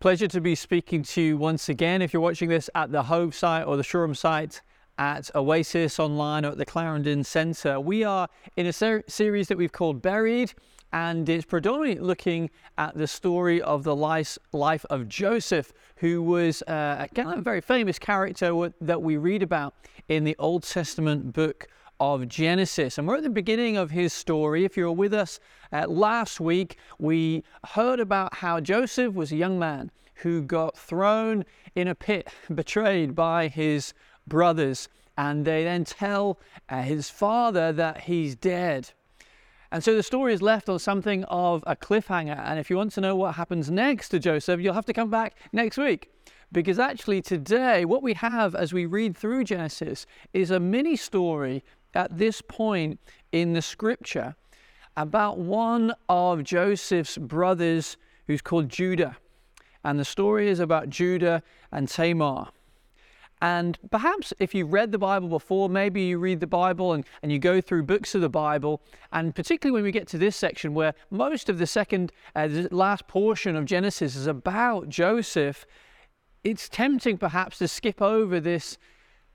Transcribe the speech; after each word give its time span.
Pleasure 0.00 0.28
to 0.28 0.40
be 0.40 0.54
speaking 0.54 1.02
to 1.02 1.20
you 1.20 1.36
once 1.36 1.68
again. 1.68 2.02
If 2.02 2.12
you're 2.12 2.22
watching 2.22 2.48
this 2.48 2.70
at 2.76 2.92
the 2.92 3.02
Hove 3.02 3.34
site 3.34 3.66
or 3.66 3.76
the 3.76 3.82
Shoreham 3.82 4.14
site, 4.14 4.62
at 4.96 5.28
Oasis 5.34 5.98
Online 5.98 6.44
or 6.44 6.50
at 6.50 6.56
the 6.56 6.64
Clarendon 6.64 7.24
Centre, 7.24 7.80
we 7.80 8.04
are 8.04 8.28
in 8.56 8.66
a 8.66 8.72
ser- 8.72 9.02
series 9.08 9.48
that 9.48 9.58
we've 9.58 9.72
called 9.72 10.00
Buried, 10.00 10.54
and 10.92 11.28
it's 11.28 11.44
predominantly 11.44 11.98
looking 11.98 12.48
at 12.76 12.96
the 12.96 13.08
story 13.08 13.60
of 13.60 13.82
the 13.82 13.96
life, 13.96 14.38
life 14.52 14.86
of 14.88 15.08
Joseph, 15.08 15.72
who 15.96 16.22
was 16.22 16.62
uh, 16.62 17.04
again 17.10 17.26
a 17.26 17.40
very 17.40 17.60
famous 17.60 17.98
character 17.98 18.72
that 18.80 19.02
we 19.02 19.16
read 19.16 19.42
about 19.42 19.74
in 20.06 20.22
the 20.22 20.36
Old 20.38 20.62
Testament 20.62 21.32
book 21.32 21.66
of 22.00 22.28
Genesis. 22.28 22.98
And 22.98 23.06
we're 23.06 23.16
at 23.16 23.22
the 23.22 23.30
beginning 23.30 23.76
of 23.76 23.90
his 23.90 24.12
story. 24.12 24.64
If 24.64 24.76
you 24.76 24.84
were 24.84 24.92
with 24.92 25.14
us 25.14 25.40
uh, 25.72 25.86
last 25.88 26.40
week, 26.40 26.78
we 26.98 27.44
heard 27.66 28.00
about 28.00 28.34
how 28.36 28.60
Joseph 28.60 29.14
was 29.14 29.32
a 29.32 29.36
young 29.36 29.58
man 29.58 29.90
who 30.14 30.42
got 30.42 30.76
thrown 30.76 31.44
in 31.74 31.88
a 31.88 31.94
pit, 31.94 32.28
betrayed 32.54 33.14
by 33.14 33.48
his 33.48 33.94
brothers. 34.26 34.88
And 35.16 35.44
they 35.44 35.64
then 35.64 35.84
tell 35.84 36.38
uh, 36.68 36.82
his 36.82 37.10
father 37.10 37.72
that 37.72 38.02
he's 38.02 38.36
dead. 38.36 38.90
And 39.70 39.84
so 39.84 39.94
the 39.94 40.02
story 40.02 40.32
is 40.32 40.40
left 40.40 40.68
on 40.68 40.78
something 40.78 41.24
of 41.24 41.62
a 41.66 41.76
cliffhanger. 41.76 42.38
And 42.38 42.58
if 42.58 42.70
you 42.70 42.76
want 42.76 42.92
to 42.92 43.00
know 43.00 43.16
what 43.16 43.34
happens 43.34 43.70
next 43.70 44.08
to 44.10 44.18
Joseph, 44.18 44.60
you'll 44.60 44.74
have 44.74 44.86
to 44.86 44.94
come 44.94 45.10
back 45.10 45.36
next 45.52 45.76
week. 45.76 46.10
Because 46.50 46.78
actually, 46.78 47.20
today, 47.20 47.84
what 47.84 48.02
we 48.02 48.14
have 48.14 48.54
as 48.54 48.72
we 48.72 48.86
read 48.86 49.14
through 49.14 49.44
Genesis 49.44 50.06
is 50.32 50.50
a 50.50 50.58
mini 50.58 50.96
story 50.96 51.62
at 51.94 52.18
this 52.18 52.42
point 52.42 53.00
in 53.32 53.52
the 53.52 53.62
scripture 53.62 54.36
about 54.96 55.38
one 55.38 55.94
of 56.08 56.42
Joseph's 56.42 57.16
brothers 57.18 57.96
who's 58.26 58.42
called 58.42 58.68
Judah. 58.68 59.16
And 59.84 59.98
the 59.98 60.04
story 60.04 60.48
is 60.48 60.60
about 60.60 60.90
Judah 60.90 61.42
and 61.70 61.88
Tamar. 61.88 62.48
And 63.40 63.78
perhaps 63.90 64.32
if 64.40 64.54
you've 64.54 64.72
read 64.72 64.90
the 64.90 64.98
Bible 64.98 65.28
before, 65.28 65.68
maybe 65.68 66.02
you 66.02 66.18
read 66.18 66.40
the 66.40 66.46
Bible 66.46 66.92
and, 66.92 67.04
and 67.22 67.30
you 67.30 67.38
go 67.38 67.60
through 67.60 67.84
books 67.84 68.14
of 68.14 68.20
the 68.20 68.28
Bible, 68.28 68.82
and 69.12 69.34
particularly 69.34 69.74
when 69.74 69.84
we 69.84 69.92
get 69.92 70.08
to 70.08 70.18
this 70.18 70.34
section 70.34 70.74
where 70.74 70.94
most 71.10 71.48
of 71.48 71.58
the 71.58 71.66
second, 71.66 72.10
uh, 72.34 72.48
last 72.72 73.06
portion 73.06 73.54
of 73.54 73.64
Genesis 73.64 74.16
is 74.16 74.26
about 74.26 74.88
Joseph, 74.88 75.64
it's 76.42 76.68
tempting 76.68 77.16
perhaps 77.18 77.58
to 77.58 77.68
skip 77.68 78.02
over 78.02 78.40
this 78.40 78.78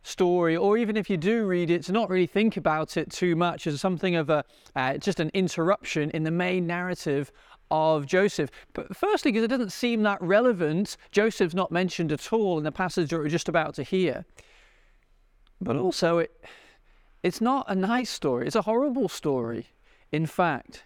story, 0.03 0.55
or 0.55 0.77
even 0.77 0.95
if 0.95 1.09
you 1.09 1.17
do 1.17 1.45
read 1.45 1.71
it, 1.71 1.83
to 1.83 1.91
not 1.91 2.09
really 2.09 2.27
think 2.27 2.57
about 2.57 2.97
it 2.97 3.09
too 3.09 3.35
much 3.35 3.65
as 3.65 3.79
something 3.81 4.15
of 4.15 4.29
a 4.29 4.43
uh, 4.75 4.97
just 4.97 5.19
an 5.19 5.31
interruption 5.33 6.11
in 6.11 6.23
the 6.23 6.31
main 6.31 6.67
narrative 6.67 7.31
of 7.71 8.05
Joseph. 8.05 8.51
But 8.73 8.95
firstly, 8.95 9.31
because 9.31 9.45
it 9.45 9.47
doesn't 9.47 9.71
seem 9.71 10.03
that 10.03 10.21
relevant, 10.21 10.97
Joseph's 11.11 11.55
not 11.55 11.71
mentioned 11.71 12.11
at 12.11 12.31
all 12.31 12.57
in 12.57 12.63
the 12.63 12.71
passage 12.71 13.09
that 13.09 13.17
we're 13.17 13.29
just 13.29 13.49
about 13.49 13.73
to 13.75 13.83
hear. 13.83 14.25
But 15.59 15.77
also, 15.77 16.19
it 16.19 16.31
it's 17.23 17.39
not 17.39 17.65
a 17.69 17.75
nice 17.75 18.09
story. 18.09 18.45
It's 18.45 18.55
a 18.55 18.63
horrible 18.63 19.07
story, 19.07 19.67
in 20.11 20.25
fact. 20.25 20.83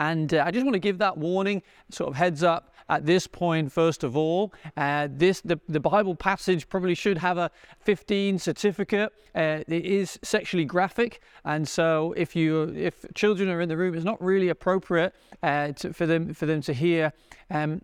And 0.00 0.32
uh, 0.32 0.44
I 0.46 0.50
just 0.50 0.64
want 0.64 0.72
to 0.72 0.80
give 0.80 0.96
that 0.98 1.18
warning, 1.18 1.62
sort 1.90 2.08
of 2.08 2.16
heads 2.16 2.42
up 2.42 2.72
at 2.88 3.04
this 3.04 3.26
point, 3.26 3.70
first 3.70 4.02
of 4.02 4.16
all. 4.16 4.50
Uh, 4.74 5.08
this 5.10 5.42
the, 5.42 5.60
the 5.68 5.78
Bible 5.78 6.14
passage 6.14 6.70
probably 6.70 6.94
should 6.94 7.18
have 7.18 7.36
a 7.36 7.50
15 7.80 8.38
certificate. 8.38 9.12
Uh, 9.34 9.62
it 9.68 9.84
is 9.84 10.18
sexually 10.22 10.64
graphic, 10.64 11.20
and 11.44 11.68
so 11.68 12.14
if 12.16 12.34
you 12.34 12.72
if 12.74 13.04
children 13.14 13.50
are 13.50 13.60
in 13.60 13.68
the 13.68 13.76
room, 13.76 13.94
it's 13.94 14.04
not 14.04 14.20
really 14.22 14.48
appropriate 14.48 15.14
uh, 15.42 15.72
to, 15.72 15.92
for 15.92 16.06
them 16.06 16.32
for 16.32 16.46
them 16.46 16.62
to 16.62 16.72
hear. 16.72 17.12
Um, 17.50 17.82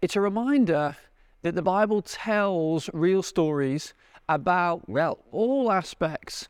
it's 0.00 0.16
a 0.16 0.20
reminder 0.22 0.96
that 1.42 1.54
the 1.54 1.62
Bible 1.62 2.00
tells 2.00 2.88
real 2.94 3.22
stories 3.22 3.92
about 4.30 4.88
well 4.88 5.18
all 5.30 5.70
aspects 5.70 6.48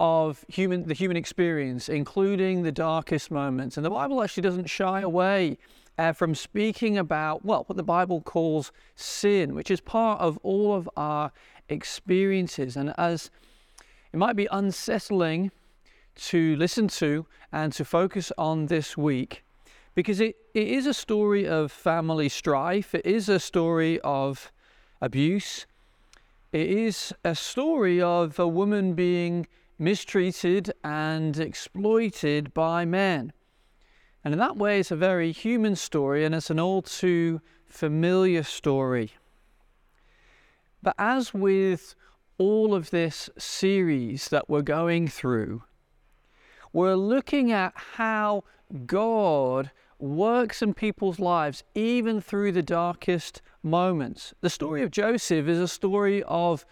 of 0.00 0.44
human 0.48 0.86
the 0.86 0.94
human 0.94 1.16
experience, 1.16 1.88
including 1.88 2.62
the 2.62 2.72
darkest 2.72 3.30
moments. 3.30 3.76
And 3.76 3.84
the 3.84 3.90
Bible 3.90 4.22
actually 4.22 4.42
doesn't 4.42 4.68
shy 4.68 5.00
away 5.00 5.58
uh, 5.98 6.12
from 6.12 6.34
speaking 6.34 6.96
about, 6.96 7.44
well, 7.44 7.64
what 7.66 7.76
the 7.76 7.82
Bible 7.82 8.20
calls 8.20 8.70
sin, 8.94 9.54
which 9.54 9.70
is 9.70 9.80
part 9.80 10.20
of 10.20 10.38
all 10.42 10.74
of 10.74 10.88
our 10.96 11.32
experiences. 11.68 12.76
And 12.76 12.94
as 12.96 13.30
it 14.12 14.16
might 14.16 14.36
be 14.36 14.48
unsettling 14.50 15.50
to 16.16 16.56
listen 16.56 16.88
to 16.88 17.26
and 17.52 17.72
to 17.72 17.84
focus 17.84 18.32
on 18.38 18.66
this 18.66 18.96
week, 18.96 19.44
because 19.94 20.20
it, 20.20 20.36
it 20.54 20.68
is 20.68 20.86
a 20.86 20.94
story 20.94 21.46
of 21.46 21.72
family 21.72 22.28
strife, 22.28 22.94
it 22.94 23.04
is 23.04 23.28
a 23.28 23.40
story 23.40 23.98
of 24.00 24.52
abuse, 25.00 25.66
it 26.52 26.68
is 26.68 27.12
a 27.24 27.34
story 27.34 28.00
of 28.00 28.38
a 28.38 28.46
woman 28.46 28.94
being 28.94 29.46
mistreated 29.78 30.72
and 30.82 31.38
exploited 31.38 32.52
by 32.52 32.84
men. 32.84 33.32
And 34.24 34.34
in 34.34 34.38
that 34.40 34.56
way, 34.56 34.80
it's 34.80 34.90
a 34.90 34.96
very 34.96 35.32
human 35.32 35.76
story 35.76 36.24
and 36.24 36.34
it's 36.34 36.50
an 36.50 36.60
all 36.60 36.82
too 36.82 37.40
familiar 37.66 38.42
story. 38.42 39.12
But 40.82 40.94
as 40.98 41.32
with 41.32 41.94
all 42.38 42.74
of 42.74 42.90
this 42.90 43.30
series 43.38 44.28
that 44.28 44.48
we're 44.48 44.62
going 44.62 45.08
through, 45.08 45.62
we're 46.72 46.94
looking 46.94 47.50
at 47.52 47.72
how 47.74 48.44
God 48.86 49.70
works 49.98 50.62
in 50.62 50.74
people's 50.74 51.18
lives 51.18 51.64
even 51.74 52.20
through 52.20 52.52
the 52.52 52.62
darkest 52.62 53.42
moments. 53.62 54.34
The 54.40 54.50
story 54.50 54.82
of 54.82 54.90
Joseph 54.90 55.48
is 55.48 55.58
a 55.58 55.68
story 55.68 56.22
of 56.24 56.64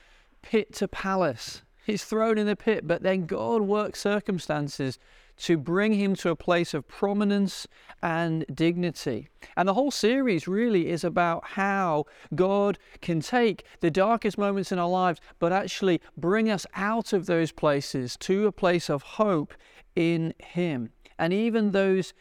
pit 0.43 0.73
to 0.75 0.87
palace. 0.87 1.63
He's 1.87 2.05
thrown 2.05 2.37
in 2.37 2.49
the 2.49 2.57
pit, 2.57 2.85
but 2.85 3.05
then 3.05 3.27
God 3.27 3.63
works 3.63 4.01
circumstances 4.01 4.99
to 5.37 5.57
bring 5.57 5.93
him 5.93 6.17
to 6.17 6.31
a 6.31 6.37
place 6.37 6.75
of 6.75 6.89
prominence 6.89 7.69
and 8.03 8.45
dignity. 8.53 9.29
And 9.57 9.69
the 9.69 9.75
whole 9.75 9.93
series 9.93 10.49
really 10.49 10.89
is 10.89 11.05
about 11.05 11.47
how 11.47 12.07
God 12.35 12.77
can 13.03 13.21
take 13.21 13.63
the 13.79 13.91
darkest 13.93 14.37
moments 14.37 14.73
in 14.73 14.81
our 14.81 14.89
lives, 14.89 15.21
but 15.39 15.53
actually 15.53 16.01
bring 16.17 16.51
us 16.51 16.67
out 16.75 17.13
of 17.13 17.27
those 17.27 17.53
places 17.53 18.17
to 18.17 18.49
a 18.49 18.53
place 18.53 18.91
of 18.91 19.03
hope 19.03 19.55
in 19.95 20.35
Him. 20.39 20.91
And 21.21 21.33
even 21.33 21.71
those 21.71 22.15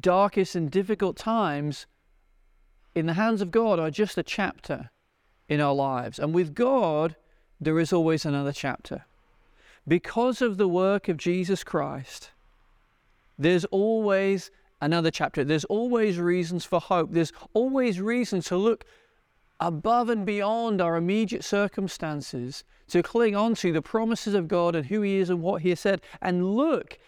darkest 0.00 0.54
and 0.54 0.70
difficult 0.70 1.18
times 1.18 1.86
in 2.94 3.04
the 3.04 3.12
hands 3.12 3.42
of 3.42 3.50
God 3.50 3.78
are 3.78 3.90
just 3.90 4.16
a 4.16 4.22
chapter 4.22 4.90
in 5.50 5.60
our 5.60 5.74
lives. 5.74 6.18
And 6.18 6.32
with 6.32 6.54
God, 6.54 7.14
there 7.64 7.78
is 7.78 7.92
always 7.92 8.24
another 8.24 8.52
chapter. 8.52 9.04
Because 9.86 10.42
of 10.42 10.56
the 10.56 10.68
work 10.68 11.08
of 11.08 11.16
Jesus 11.16 11.62
Christ, 11.62 12.30
there's 13.38 13.64
always 13.66 14.50
another 14.80 15.10
chapter. 15.10 15.44
There's 15.44 15.64
always 15.66 16.18
reasons 16.18 16.64
for 16.64 16.80
hope. 16.80 17.12
There's 17.12 17.32
always 17.54 18.00
reasons 18.00 18.46
to 18.46 18.56
look 18.56 18.84
above 19.60 20.08
and 20.08 20.26
beyond 20.26 20.80
our 20.80 20.96
immediate 20.96 21.44
circumstances, 21.44 22.64
to 22.88 23.02
cling 23.02 23.36
on 23.36 23.54
to 23.54 23.72
the 23.72 23.82
promises 23.82 24.34
of 24.34 24.48
God 24.48 24.74
and 24.74 24.86
who 24.86 25.02
He 25.02 25.18
is 25.18 25.30
and 25.30 25.40
what 25.40 25.62
He 25.62 25.68
has 25.70 25.80
said, 25.80 26.00
and 26.20 26.56
look 26.56 26.98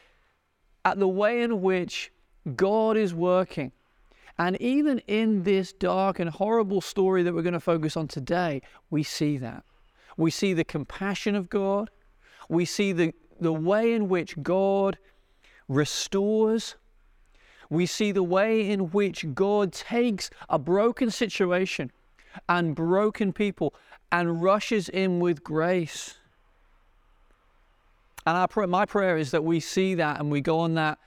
at 0.85 1.01
the 1.01 1.09
way 1.09 1.43
in 1.43 1.63
which 1.63 2.13
God 2.55 2.97
is 2.97 3.13
working. 3.13 3.73
And 4.39 4.61
even 4.61 5.01
in 5.09 5.43
this 5.43 5.73
dark 5.73 6.21
and 6.21 6.31
horrible 6.31 6.81
story 6.81 7.25
that 7.25 7.35
we're 7.35 7.43
going 7.43 7.55
to 7.55 7.61
focus 7.61 7.97
on 7.97 8.07
today, 8.07 8.63
we 8.91 9.03
see 9.03 9.37
that. 9.39 9.65
We 10.17 10.31
see 10.31 10.53
the 10.53 10.65
compassion 10.65 11.35
of 11.35 11.49
God. 11.49 11.91
We 12.49 12.65
see 12.65 12.93
the, 12.93 13.13
the 13.41 13.53
way 13.53 13.93
in 13.93 14.09
which 14.09 14.41
God 14.43 14.99
restores. 15.69 16.77
We 17.71 17.87
see 17.87 18.13
the 18.13 18.23
way 18.23 18.69
in 18.69 18.91
which 18.91 19.35
God 19.35 19.73
takes 19.73 20.31
a 20.49 20.59
broken 20.59 21.11
situation 21.11 21.91
and 22.49 22.75
broken 22.75 23.33
people 23.33 23.75
and 24.13 24.43
rushes 24.43 24.89
in 24.89 25.19
with 25.21 25.43
grace. 25.43 26.19
And 28.27 28.49
my 28.69 28.87
prayer 28.87 29.17
is 29.17 29.33
that 29.33 29.45
we 29.45 29.61
see 29.61 29.95
that 29.97 30.21
and 30.21 30.31
we 30.31 30.41
go 30.41 30.61
on 30.61 30.75
that 30.75 30.99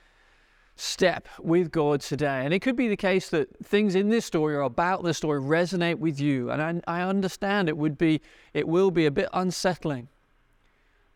step 0.80 1.28
with 1.40 1.70
God 1.70 2.00
today. 2.00 2.44
And 2.44 2.54
it 2.54 2.60
could 2.60 2.76
be 2.76 2.88
the 2.88 2.96
case 2.96 3.28
that 3.30 3.48
things 3.64 3.94
in 3.94 4.08
this 4.08 4.24
story 4.24 4.54
or 4.54 4.60
about 4.60 5.02
this 5.02 5.16
story 5.16 5.40
resonate 5.40 5.96
with 5.96 6.20
you. 6.20 6.50
And 6.50 6.82
I, 6.86 7.00
I 7.00 7.02
understand 7.02 7.68
it 7.68 7.76
would 7.76 7.98
be, 7.98 8.20
it 8.54 8.68
will 8.68 8.90
be 8.90 9.06
a 9.06 9.10
bit 9.10 9.28
unsettling. 9.32 10.08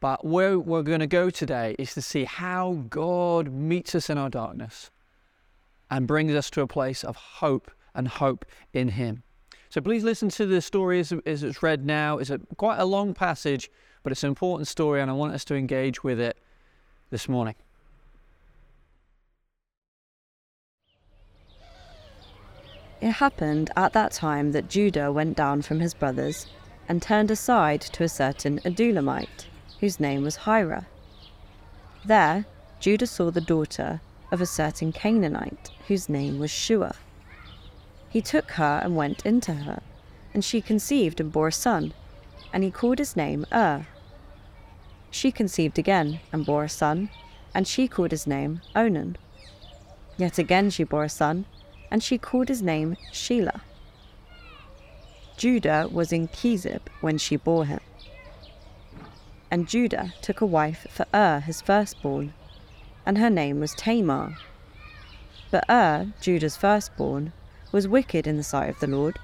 But 0.01 0.25
where 0.25 0.59
we're 0.59 0.83
going 0.83 1.01
to 1.01 1.07
go 1.07 1.31
today 1.31 1.77
is 1.79 1.95
to 1.95 2.03
see 2.03 2.25
how 2.25 2.85
God 2.91 3.53
meets 3.53 3.95
us 3.95 4.11
in 4.11 4.19
our 4.19 4.29
darkness 4.29 4.91
and 5.91 6.09
brings 6.09 6.35
us 6.35 6.51
to 6.51 6.63
a 6.63 6.67
place 6.67 7.05
of 7.05 7.15
hope 7.15 7.71
and 7.95 8.09
hope 8.09 8.45
in 8.73 8.89
Him. 8.89 9.23
So 9.69 9.81
please 9.81 10.03
listen 10.03 10.29
to 10.31 10.45
the 10.47 10.61
story 10.61 10.99
as, 10.99 11.13
as 11.25 11.45
it's 11.45 11.63
read 11.63 11.87
now. 11.87 12.19
It's 12.19 12.31
a, 12.31 12.39
quite 12.57 12.79
a 12.79 12.85
long 12.85 13.15
passage, 13.15 13.71
but 14.03 14.11
it's 14.11 14.25
an 14.25 14.29
important 14.29 14.67
story, 14.67 15.01
and 15.01 15.11
I 15.11 15.15
want 15.15 15.35
us 15.35 15.45
to 15.47 15.55
engage 15.55 16.03
with 16.03 16.19
it 16.19 16.37
this 17.11 17.29
morning. 17.29 17.55
It 23.03 23.15
happened 23.15 23.73
at 23.75 23.95
that 23.95 24.13
time 24.13 24.53
that 24.53 24.69
Judah 24.69 25.11
went 25.11 25.37
down 25.37 25.63
from 25.63 25.81
his 25.81 25.93
brothers 25.93 26.47
and 26.89 27.03
turned 27.03 27.33
aside 27.33 27.81
to 27.81 28.05
a 28.05 28.09
certain 28.09 28.61
Adullamite, 28.65 29.47
whose 29.81 29.99
name 29.99 30.23
was 30.23 30.37
Hirah. 30.47 30.87
There, 32.05 32.47
Judah 32.79 33.09
saw 33.09 33.33
the 33.33 33.41
daughter 33.41 34.01
of 34.31 34.41
a 34.41 34.47
certain 34.47 34.93
Canaanite, 34.93 35.73
whose 35.89 36.09
name 36.09 36.39
was 36.39 36.53
Shua. 36.53 36.95
He 38.09 38.23
took 38.23 38.53
her 38.53 38.81
and 38.85 38.95
went 38.95 39.27
into 39.27 39.53
her, 39.53 39.83
and 40.33 40.45
she 40.45 40.61
conceived 40.61 41.19
and 41.19 41.33
bore 41.33 41.49
a 41.49 41.53
son, 41.53 41.95
and 42.53 42.63
he 42.63 42.71
called 42.71 43.01
his 43.01 43.17
name 43.17 43.45
Ur. 43.53 43.85
She 45.11 45.33
conceived 45.33 45.77
again 45.77 46.21
and 46.33 46.47
bore 46.47 46.63
a 46.63 46.69
son, 46.69 47.11
and 47.53 47.67
she 47.67 47.89
called 47.89 48.13
his 48.13 48.29
name 48.29 48.61
Onan. 48.77 49.17
Yet 50.17 50.39
again 50.39 50.71
she 50.71 50.85
bore 50.85 51.03
a 51.03 51.09
son, 51.09 51.47
and 51.93 52.03
she 52.03 52.17
called 52.17 52.49
his 52.49 52.63
name 52.63 52.97
Shelah. 53.13 53.61
Judah 55.37 55.91
was 55.93 56.11
in 56.11 56.27
Chezib 56.29 56.81
when 57.03 57.19
she 57.19 57.37
bore 57.37 57.67
him. 57.67 57.81
And 59.51 59.69
Judah 59.69 60.15
took 60.23 60.41
a 60.41 60.47
wife 60.47 60.87
for 60.89 61.05
Ur 61.15 61.41
his 61.41 61.61
firstborn, 61.61 62.33
and 63.05 63.19
her 63.19 63.29
name 63.29 63.61
was 63.61 63.75
Tamar. 63.75 64.39
But 65.51 65.67
Ur, 65.69 66.15
Judah's 66.23 66.57
firstborn, 66.57 67.35
was 67.73 67.87
wicked 67.87 68.27
in 68.27 68.39
the 68.39 68.43
sight 68.43 68.71
of 68.71 68.81
the 68.81 68.87
Lord, 68.87 69.19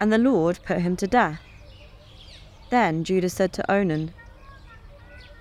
and 0.00 0.12
the 0.12 0.18
Lord 0.18 0.58
put 0.64 0.80
him 0.80 0.96
to 0.96 1.06
death. 1.06 1.40
Then 2.70 3.04
Judah 3.04 3.30
said 3.30 3.52
to 3.52 3.70
Onan, 3.70 4.12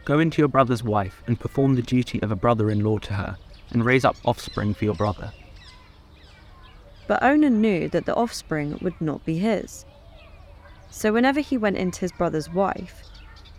Go 0.04 0.20
into 0.20 0.44
your 0.44 0.50
brother's 0.50 0.84
wife 0.84 1.24
and 1.26 1.40
perform 1.40 1.74
the 1.74 1.82
duty 1.82 2.22
of 2.22 2.32
a 2.32 2.36
brother 2.36 2.70
in 2.70 2.84
law 2.84 3.00
to 3.00 3.14
her, 3.14 3.38
and 3.72 3.84
raise 3.84 4.06
up 4.06 4.18
offspring 4.26 4.76
for 4.76 4.86
your 4.86 4.94
brother. 4.94 5.34
But 7.08 7.24
Onan 7.24 7.62
knew 7.62 7.88
that 7.90 8.06
the 8.06 8.16
offspring 8.16 8.78
would 8.82 9.00
not 9.00 9.24
be 9.26 9.38
his. 9.38 9.86
So 10.90 11.14
whenever 11.14 11.40
he 11.40 11.58
went 11.58 11.78
into 11.78 12.02
his 12.02 12.12
brother's 12.12 12.50
wife, 12.50 13.04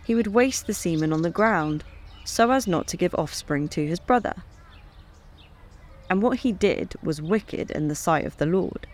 he 0.03 0.15
would 0.15 0.27
waste 0.27 0.67
the 0.67 0.73
semen 0.73 1.13
on 1.13 1.21
the 1.21 1.29
ground 1.29 1.83
so 2.25 2.51
as 2.51 2.67
not 2.67 2.87
to 2.87 2.97
give 2.97 3.15
offspring 3.15 3.69
to 3.69 3.87
his 3.87 3.99
brother. 3.99 4.33
And 6.09 6.21
what 6.21 6.39
he 6.39 6.51
did 6.51 6.95
was 7.03 7.21
wicked 7.21 7.71
in 7.71 7.87
the 7.87 7.95
sight 7.95 8.25
of 8.25 8.37
the 8.37 8.45
Lord, 8.45 8.87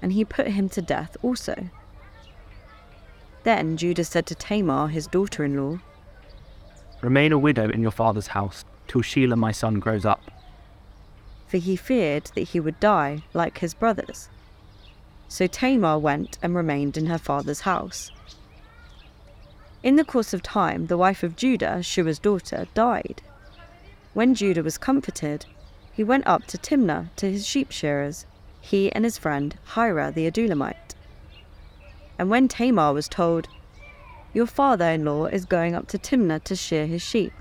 and 0.00 0.12
he 0.12 0.24
put 0.24 0.46
him 0.48 0.68
to 0.70 0.82
death 0.82 1.16
also. 1.22 1.70
Then 3.42 3.76
Judah 3.76 4.04
said 4.04 4.26
to 4.26 4.34
Tamar, 4.34 4.88
his 4.88 5.06
daughter 5.06 5.44
in 5.44 5.56
law, 5.56 5.78
Remain 7.02 7.32
a 7.32 7.38
widow 7.38 7.68
in 7.68 7.82
your 7.82 7.90
father's 7.90 8.28
house 8.28 8.64
till 8.86 9.02
Shelah 9.02 9.36
my 9.36 9.50
son 9.50 9.80
grows 9.80 10.04
up. 10.04 10.22
For 11.52 11.58
he 11.58 11.76
feared 11.76 12.30
that 12.34 12.48
he 12.48 12.60
would 12.60 12.80
die 12.80 13.24
like 13.34 13.58
his 13.58 13.74
brothers. 13.74 14.30
So 15.28 15.46
Tamar 15.46 15.98
went 15.98 16.38
and 16.40 16.54
remained 16.54 16.96
in 16.96 17.08
her 17.08 17.18
father's 17.18 17.60
house. 17.68 18.10
In 19.82 19.96
the 19.96 20.04
course 20.06 20.32
of 20.32 20.42
time, 20.42 20.86
the 20.86 20.96
wife 20.96 21.22
of 21.22 21.36
Judah, 21.36 21.82
Shua's 21.82 22.18
daughter, 22.18 22.68
died. 22.72 23.20
When 24.14 24.34
Judah 24.34 24.62
was 24.62 24.78
comforted, 24.78 25.44
he 25.92 26.02
went 26.02 26.26
up 26.26 26.46
to 26.46 26.56
Timnah 26.56 27.10
to 27.16 27.30
his 27.30 27.46
sheep 27.46 27.70
shearers, 27.70 28.24
he 28.62 28.90
and 28.92 29.04
his 29.04 29.18
friend 29.18 29.54
Hirah 29.74 30.14
the 30.14 30.30
Adullamite. 30.30 30.94
And 32.18 32.30
when 32.30 32.48
Tamar 32.48 32.94
was 32.94 33.10
told, 33.10 33.48
Your 34.32 34.46
father 34.46 34.86
in 34.86 35.04
law 35.04 35.26
is 35.26 35.44
going 35.44 35.74
up 35.74 35.86
to 35.88 35.98
Timnah 35.98 36.44
to 36.44 36.56
shear 36.56 36.86
his 36.86 37.02
sheep, 37.02 37.34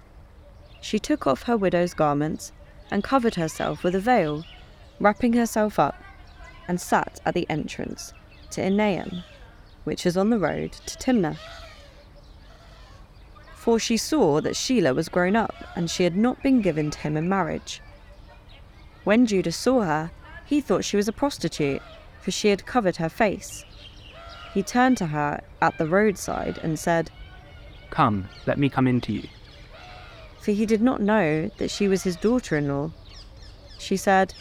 she 0.82 1.00
took 1.00 1.26
off 1.26 1.44
her 1.44 1.56
widow's 1.56 1.94
garments 1.94 2.52
and 2.92 3.04
covered 3.04 3.36
herself 3.36 3.84
with 3.84 3.96
a 3.96 4.00
veil, 4.00 4.46
wrapping 5.00 5.34
herself 5.34 5.80
up, 5.80 5.96
and 6.68 6.80
sat 6.80 7.20
at 7.26 7.34
the 7.34 7.50
entrance 7.50 8.14
to 8.52 8.62
Enaim, 8.62 9.24
which 9.86 10.06
is 10.06 10.18
on 10.18 10.30
the 10.30 10.38
road 10.38 10.74
to 10.74 10.98
Timnah 10.98 11.38
for 13.62 13.78
she 13.78 13.96
saw 13.96 14.42
that 14.42 14.56
Shelah 14.56 14.96
was 14.96 15.08
grown 15.08 15.36
up, 15.36 15.54
and 15.76 15.88
she 15.88 16.04
had 16.04 16.18
not 16.18 16.42
been 16.42 16.62
given 16.62 16.90
to 16.90 16.98
him 16.98 17.16
in 17.16 17.30
marriage. 17.30 17.80
When 19.04 19.28
Judah 19.28 19.52
saw 19.52 19.84
her, 19.84 20.12
he 20.48 20.62
thought 20.62 20.84
she 20.84 20.98
was 20.98 21.08
a 21.08 21.14
prostitute, 21.14 21.84
for 22.22 22.32
she 22.32 22.48
had 22.48 22.66
covered 22.66 22.96
her 22.96 23.08
face. 23.08 23.64
He 24.52 24.64
turned 24.64 24.98
to 24.98 25.06
her 25.06 25.42
at 25.62 25.78
the 25.78 25.86
roadside 25.86 26.60
and 26.64 26.80
said, 26.80 27.12
Come, 27.92 28.28
let 28.48 28.58
me 28.58 28.68
come 28.68 28.88
in 28.88 29.00
to 29.02 29.14
you. 29.14 29.28
For 30.42 30.52
he 30.52 30.66
did 30.66 30.82
not 30.82 31.02
know 31.02 31.50
that 31.58 31.72
she 31.72 31.88
was 31.88 32.04
his 32.04 32.16
daughter 32.16 32.58
in 32.58 32.68
law. 32.68 32.92
She 33.78 33.98
said, 33.98 34.34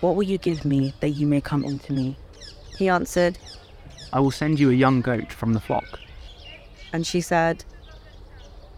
What 0.00 0.16
will 0.16 0.22
you 0.22 0.38
give 0.38 0.64
me 0.64 0.94
that 1.00 1.10
you 1.10 1.26
may 1.26 1.40
come 1.40 1.64
in 1.64 1.78
to 1.80 1.92
me? 1.92 2.16
He 2.78 2.88
answered, 2.88 3.38
I 4.12 4.20
will 4.20 4.30
send 4.30 4.60
you 4.60 4.70
a 4.70 4.74
young 4.74 5.00
goat 5.00 5.32
from 5.32 5.52
the 5.52 5.60
flock. 5.60 5.98
And 6.92 7.06
she 7.06 7.20
said, 7.20 7.64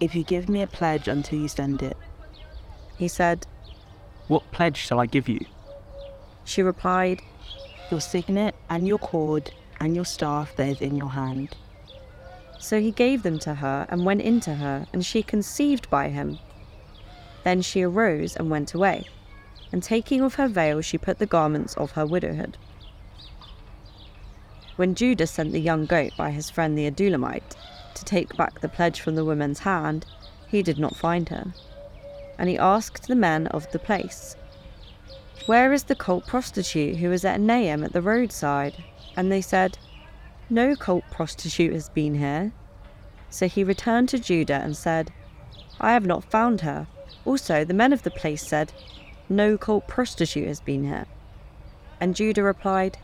if 0.00 0.14
you 0.14 0.22
give 0.22 0.48
me 0.48 0.62
a 0.62 0.66
pledge 0.66 1.08
until 1.08 1.38
you 1.38 1.48
send 1.48 1.82
it. 1.82 1.96
He 2.96 3.08
said, 3.08 3.46
What 4.28 4.50
pledge 4.52 4.76
shall 4.76 5.00
I 5.00 5.06
give 5.06 5.28
you? 5.28 5.40
She 6.44 6.62
replied, 6.62 7.20
Your 7.90 8.00
signet 8.00 8.54
and 8.70 8.86
your 8.86 8.98
cord 8.98 9.52
and 9.80 9.94
your 9.94 10.04
staff 10.04 10.54
that 10.56 10.68
is 10.68 10.80
in 10.80 10.96
your 10.96 11.10
hand. 11.10 11.56
So 12.58 12.80
he 12.80 12.90
gave 12.90 13.22
them 13.22 13.38
to 13.40 13.54
her 13.54 13.86
and 13.88 14.04
went 14.04 14.22
into 14.22 14.54
her, 14.54 14.86
and 14.92 15.04
she 15.04 15.22
conceived 15.22 15.88
by 15.88 16.08
him. 16.08 16.38
Then 17.44 17.62
she 17.62 17.82
arose 17.82 18.36
and 18.36 18.50
went 18.50 18.74
away, 18.74 19.06
and 19.72 19.82
taking 19.82 20.22
off 20.22 20.34
her 20.34 20.48
veil, 20.48 20.80
she 20.80 20.98
put 20.98 21.18
the 21.18 21.26
garments 21.26 21.74
of 21.74 21.92
her 21.92 22.04
widowhood. 22.04 22.58
When 24.76 24.94
Judah 24.94 25.26
sent 25.26 25.52
the 25.52 25.60
young 25.60 25.86
goat 25.86 26.12
by 26.16 26.30
his 26.30 26.50
friend 26.50 26.76
the 26.76 26.86
Adullamite, 26.90 27.56
to 27.94 28.04
take 28.04 28.36
back 28.36 28.60
the 28.60 28.68
pledge 28.68 29.00
from 29.00 29.16
the 29.16 29.24
woman's 29.24 29.60
hand, 29.60 30.06
he 30.46 30.62
did 30.62 30.78
not 30.78 30.96
find 30.96 31.28
her. 31.28 31.52
And 32.38 32.48
he 32.48 32.58
asked 32.58 33.08
the 33.08 33.16
men 33.16 33.48
of 33.48 33.70
the 33.72 33.78
place, 33.78 34.36
Where 35.46 35.72
is 35.72 35.84
the 35.84 35.96
cult 35.96 36.26
prostitute 36.26 36.96
who 36.96 37.08
was 37.08 37.24
at 37.24 37.40
Enaim 37.40 37.84
at 37.84 37.92
the 37.92 38.02
roadside? 38.02 38.84
And 39.16 39.32
they 39.32 39.40
said, 39.40 39.78
No 40.50 40.74
cult 40.74 41.04
prostitute 41.10 41.72
has 41.72 41.88
been 41.90 42.14
here. 42.14 42.52
So 43.30 43.48
he 43.48 43.64
returned 43.64 44.08
to 44.10 44.18
Judah 44.18 44.60
and 44.62 44.76
said, 44.76 45.12
I 45.80 45.92
have 45.92 46.06
not 46.06 46.24
found 46.24 46.62
her. 46.62 46.86
Also, 47.24 47.64
the 47.64 47.74
men 47.74 47.92
of 47.92 48.02
the 48.02 48.10
place 48.10 48.46
said, 48.46 48.72
No 49.28 49.58
cult 49.58 49.86
prostitute 49.86 50.48
has 50.48 50.60
been 50.60 50.84
here. 50.84 51.06
And 52.00 52.16
Judah 52.16 52.42
replied, 52.42 52.96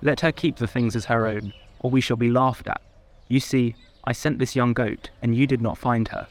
Let 0.00 0.20
her 0.20 0.32
keep 0.32 0.56
the 0.56 0.66
things 0.66 0.96
as 0.96 1.04
her 1.06 1.26
own, 1.26 1.52
or 1.80 1.90
we 1.90 2.00
shall 2.00 2.16
be 2.16 2.30
laughed 2.30 2.66
at. 2.66 2.80
You 3.28 3.40
see, 3.40 3.74
I 4.04 4.12
sent 4.12 4.38
this 4.38 4.56
young 4.56 4.72
goat, 4.72 5.10
and 5.20 5.34
you 5.34 5.46
did 5.46 5.60
not 5.60 5.78
find 5.78 6.08
her. 6.08 6.26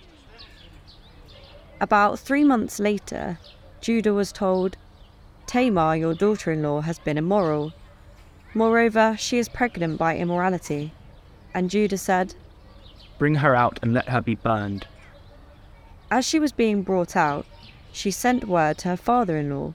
About 1.79 2.20
three 2.20 2.43
months 2.43 2.79
later, 2.79 3.39
Judah 3.81 4.13
was 4.13 4.31
told, 4.31 4.77
Tamar, 5.46 5.96
your 5.96 6.13
daughter 6.13 6.51
in 6.51 6.63
law, 6.63 6.81
has 6.81 7.00
been 7.00 7.17
immoral. 7.17 7.74
Moreover, 8.53 9.15
she 9.17 9.38
is 9.38 9.48
pregnant 9.48 9.98
by 9.98 10.17
immorality. 10.17 10.93
And 11.53 11.70
Judah 11.70 11.98
said, 11.98 12.36
Bring 13.17 13.36
her 13.36 13.55
out 13.55 13.79
and 13.81 13.93
let 13.93 14.10
her 14.10 14.22
be 14.22 14.36
burned. 14.36 14.88
As 16.10 16.25
she 16.25 16.39
was 16.39 16.51
being 16.51 16.81
brought 16.84 17.15
out, 17.15 17.46
she 17.93 18.12
sent 18.12 18.48
word 18.48 18.77
to 18.79 18.89
her 18.89 18.98
father 18.98 19.38
in 19.38 19.50
law 19.50 19.74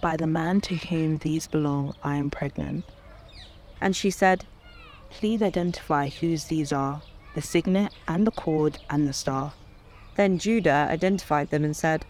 By 0.00 0.16
the 0.16 0.26
man 0.26 0.60
to 0.62 0.76
whom 0.76 1.18
these 1.18 1.46
belong, 1.46 1.94
I 2.04 2.16
am 2.16 2.30
pregnant. 2.30 2.84
And 3.80 3.96
she 3.96 4.10
said, 4.10 4.44
Please 5.10 5.42
identify 5.42 6.08
whose 6.08 6.44
these 6.44 6.72
are 6.72 7.02
the 7.34 7.42
signet 7.42 7.92
and 8.08 8.26
the 8.26 8.30
cord 8.30 8.78
and 8.88 9.06
the 9.06 9.12
staff. 9.12 9.56
Then 10.16 10.38
Judah 10.38 10.88
identified 10.90 11.50
them 11.50 11.64
and 11.64 11.76
said, 11.76 12.04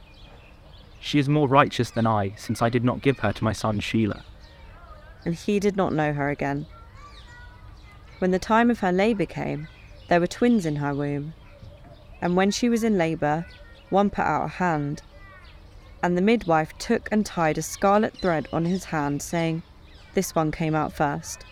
She 1.00 1.18
is 1.18 1.28
more 1.28 1.48
righteous 1.48 1.90
than 1.90 2.06
I, 2.06 2.34
since 2.36 2.62
I 2.62 2.68
did 2.68 2.84
not 2.84 3.02
give 3.02 3.18
her 3.20 3.32
to 3.32 3.44
my 3.44 3.52
son 3.52 3.80
Shelah. 3.80 4.22
And 5.26 5.34
he 5.34 5.58
did 5.58 5.76
not 5.76 5.92
know 5.92 6.12
her 6.12 6.30
again. 6.30 6.66
When 8.20 8.30
the 8.30 8.38
time 8.38 8.70
of 8.70 8.78
her 8.78 8.92
labour 8.92 9.26
came, 9.26 9.66
there 10.08 10.20
were 10.20 10.28
twins 10.28 10.64
in 10.64 10.76
her 10.76 10.94
womb. 10.94 11.34
And 12.22 12.36
when 12.36 12.52
she 12.52 12.68
was 12.68 12.84
in 12.84 12.96
labour, 12.96 13.44
one 13.90 14.08
put 14.08 14.24
out 14.24 14.44
a 14.44 14.48
hand. 14.48 15.02
And 16.00 16.16
the 16.16 16.22
midwife 16.22 16.78
took 16.78 17.08
and 17.10 17.26
tied 17.26 17.58
a 17.58 17.62
scarlet 17.62 18.16
thread 18.16 18.46
on 18.52 18.64
his 18.64 18.84
hand, 18.84 19.20
saying, 19.20 19.64
This 20.14 20.32
one 20.32 20.52
came 20.52 20.76
out 20.76 20.92
first. 20.92 21.44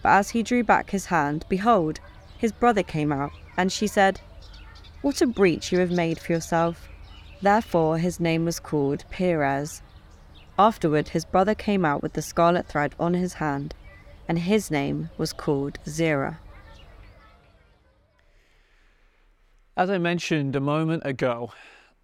But 0.00 0.10
as 0.10 0.30
he 0.30 0.44
drew 0.44 0.62
back 0.62 0.90
his 0.90 1.06
hand, 1.06 1.44
behold, 1.48 1.98
his 2.38 2.52
brother 2.52 2.84
came 2.84 3.10
out, 3.10 3.32
and 3.56 3.72
she 3.72 3.88
said, 3.88 4.20
What 5.02 5.20
a 5.20 5.26
breach 5.26 5.72
you 5.72 5.80
have 5.80 5.90
made 5.90 6.20
for 6.20 6.32
yourself. 6.32 6.88
Therefore 7.42 7.98
his 7.98 8.20
name 8.20 8.44
was 8.44 8.60
called 8.60 9.04
Perez. 9.10 9.82
Afterward 10.58 11.08
his 11.08 11.24
brother 11.24 11.54
came 11.54 11.84
out 11.84 12.02
with 12.02 12.12
the 12.12 12.22
scarlet 12.22 12.66
thread 12.66 12.94
on 12.98 13.14
his 13.14 13.34
hand, 13.34 13.74
and 14.28 14.38
his 14.38 14.70
name 14.70 15.10
was 15.18 15.32
called 15.32 15.78
Zerah. 15.86 16.38
As 19.76 19.90
I 19.90 19.98
mentioned 19.98 20.54
a 20.54 20.60
moment 20.60 21.02
ago, 21.04 21.50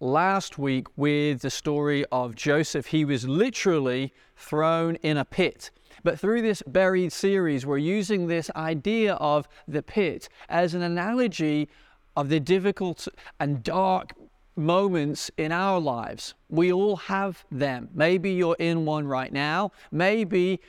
last 0.01 0.57
week 0.57 0.87
with 0.97 1.41
the 1.41 1.49
story 1.49 2.03
of 2.11 2.35
Joseph. 2.35 2.87
He 2.87 3.05
was 3.05 3.27
literally 3.27 4.11
thrown 4.35 4.95
in 4.95 5.15
a 5.15 5.23
pit. 5.23 5.69
But 6.03 6.19
through 6.19 6.41
this 6.41 6.63
buried 6.65 7.13
series, 7.13 7.65
we're 7.65 7.77
using 7.77 8.27
this 8.27 8.49
idea 8.55 9.13
of 9.13 9.47
the 9.67 9.83
pit 9.83 10.27
as 10.49 10.73
an 10.73 10.81
analogy 10.81 11.69
of 12.17 12.29
the 12.29 12.39
difficult 12.39 13.07
and 13.39 13.63
dark 13.63 14.13
moments 14.55 15.31
in 15.37 15.51
our 15.51 15.79
lives. 15.79 16.33
We 16.49 16.71
all 16.71 16.95
have 16.97 17.45
them. 17.51 17.89
Maybe 17.93 18.31
you're 18.31 18.57
in 18.59 18.85
one 18.85 19.07
right 19.07 19.31
now. 19.31 19.71
Maybe 19.91 20.59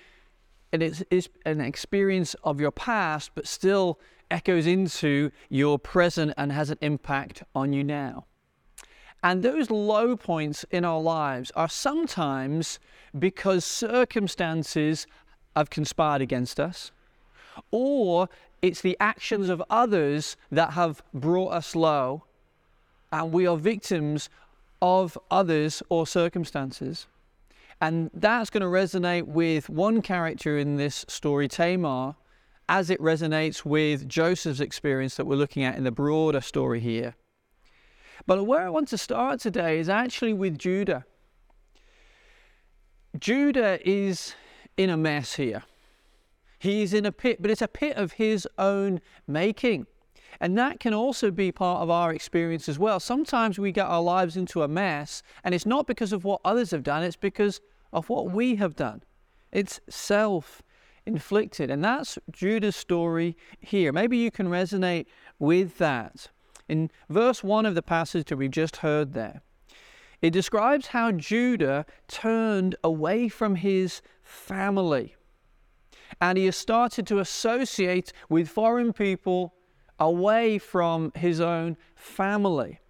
it 0.73 1.05
is 1.11 1.29
an 1.45 1.61
experience 1.61 2.35
of 2.45 2.61
your 2.61 2.71
past, 2.71 3.33
but 3.35 3.47
still 3.47 3.99
echoes 4.31 4.67
into 4.67 5.31
your 5.51 5.79
present 5.79 6.33
and 6.37 6.53
has 6.53 6.71
an 6.71 6.79
impact 6.81 7.43
on 7.55 7.73
you 7.73 7.85
now. 7.85 8.25
And 9.23 9.43
those 9.43 9.71
low 9.71 10.17
points 10.17 10.65
in 10.71 10.85
our 10.85 11.01
lives 11.01 11.53
are 11.55 11.69
sometimes 11.69 12.81
because 13.17 13.65
circumstances 13.65 15.07
have 15.55 15.71
conspired 15.71 16.23
against 16.23 16.59
us, 16.59 16.91
or 17.71 18.29
it's 18.63 18.81
the 18.81 18.97
actions 18.99 19.49
of 19.49 19.63
others 19.69 20.37
that 20.51 20.73
have 20.73 21.03
brought 21.13 21.53
us 21.53 21.77
low, 21.77 22.25
and 23.13 23.33
we 23.33 23.47
are 23.47 23.57
victims 23.57 24.29
of 24.81 25.17
others 25.31 25.83
or 25.91 26.07
circumstances. 26.07 27.07
And 27.81 28.11
that's 28.15 28.51
going 28.51 28.63
to 28.63 28.67
resonate 28.67 29.27
with 29.27 29.69
one 29.69 30.03
character 30.03 30.57
in 30.57 30.77
this 30.77 31.05
story, 31.09 31.47
Tamar, 31.47 32.17
as 32.69 32.91
it 32.91 33.01
resonates 33.01 33.65
with 33.65 34.09
Joseph's 34.09 34.61
experience 34.61 35.17
that 35.17 35.27
we're 35.27 35.37
looking 35.37 35.63
at 35.63 35.77
in 35.77 35.85
the 35.85 35.91
broader 35.91 36.41
story 36.41 36.81
here. 36.81 37.15
But 38.27 38.45
where 38.45 38.65
I 38.65 38.71
want 38.71 38.89
to 38.89 38.99
start 38.99 39.41
today 39.41 39.79
is 39.79 39.89
actually 39.89 40.33
with 40.33 40.59
Judah. 40.59 41.05
Judah 43.19 43.79
is 43.85 44.35
in 44.77 44.89
a 44.89 44.97
mess 44.97 45.35
here. 45.35 45.65
He's 46.59 46.95
in 46.95 47.05
a 47.05 47.13
pit, 47.13 47.43
but 47.43 47.51
it's 47.51 47.63
a 47.63 47.69
pit 47.69 47.97
of 47.97 48.13
his 48.13 48.47
own 48.57 49.01
making. 49.27 49.87
And 50.41 50.57
that 50.59 50.81
can 50.81 50.95
also 50.95 51.31
be 51.31 51.53
part 51.53 51.83
of 51.83 51.91
our 51.91 52.13
experience 52.13 52.69
as 52.69 52.79
well. 52.79 53.01
Sometimes 53.01 53.59
we 53.59 53.73
get 53.73 53.87
our 53.87 54.03
lives 54.03 54.37
into 54.37 54.63
a 54.63 54.69
mess, 54.69 55.23
and 55.45 55.55
it's 55.55 55.67
not 55.67 55.87
because 55.87 56.13
of 56.13 56.25
what 56.25 56.41
others 56.45 56.71
have 56.71 56.83
done, 56.83 57.03
it's 57.03 57.17
because 57.17 57.61
of 57.93 58.09
what 58.09 58.31
we 58.31 58.57
have 58.57 58.75
done. 58.75 59.03
It's 59.51 59.81
self 59.89 60.63
inflicted. 61.05 61.71
And 61.71 61.85
that's 61.85 62.19
Judah's 62.31 62.77
story 62.77 63.37
here. 63.61 63.93
Maybe 63.93 64.17
you 64.17 64.31
can 64.31 64.49
resonate 64.49 65.07
with 65.39 65.79
that. 65.79 66.29
In 66.69 66.91
verse 67.09 67.43
1 67.45 67.67
of 67.67 67.75
the 67.75 67.83
passage 67.83 68.29
that 68.29 68.37
we've 68.37 68.51
just 68.51 68.79
heard 68.79 69.13
there, 69.13 69.43
it 70.23 70.31
describes 70.31 70.89
how 70.89 71.11
Judah 71.13 71.85
turned 72.07 72.77
away 72.85 73.29
from 73.29 73.57
his 73.57 74.01
family 74.23 75.17
and 76.21 76.39
he 76.39 76.45
has 76.47 76.57
started 76.57 77.07
to 77.07 77.19
associate 77.19 78.13
with 78.29 78.49
foreign 78.49 78.93
people 78.93 79.55
away 79.99 80.59
from 80.59 81.13
his 81.15 81.41
own 81.41 81.77
family. 81.95 82.81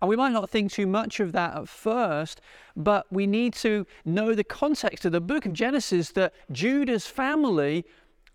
And 0.00 0.08
we 0.08 0.16
might 0.16 0.32
not 0.32 0.50
think 0.50 0.72
too 0.72 0.86
much 0.86 1.20
of 1.20 1.30
that 1.32 1.56
at 1.56 1.68
first, 1.68 2.40
but 2.76 3.06
we 3.12 3.26
need 3.26 3.54
to 3.54 3.86
know 4.04 4.34
the 4.34 4.42
context 4.42 5.04
of 5.04 5.12
the 5.12 5.20
book 5.20 5.46
of 5.46 5.52
Genesis 5.52 6.10
that 6.10 6.34
Judah's 6.50 7.06
family 7.06 7.84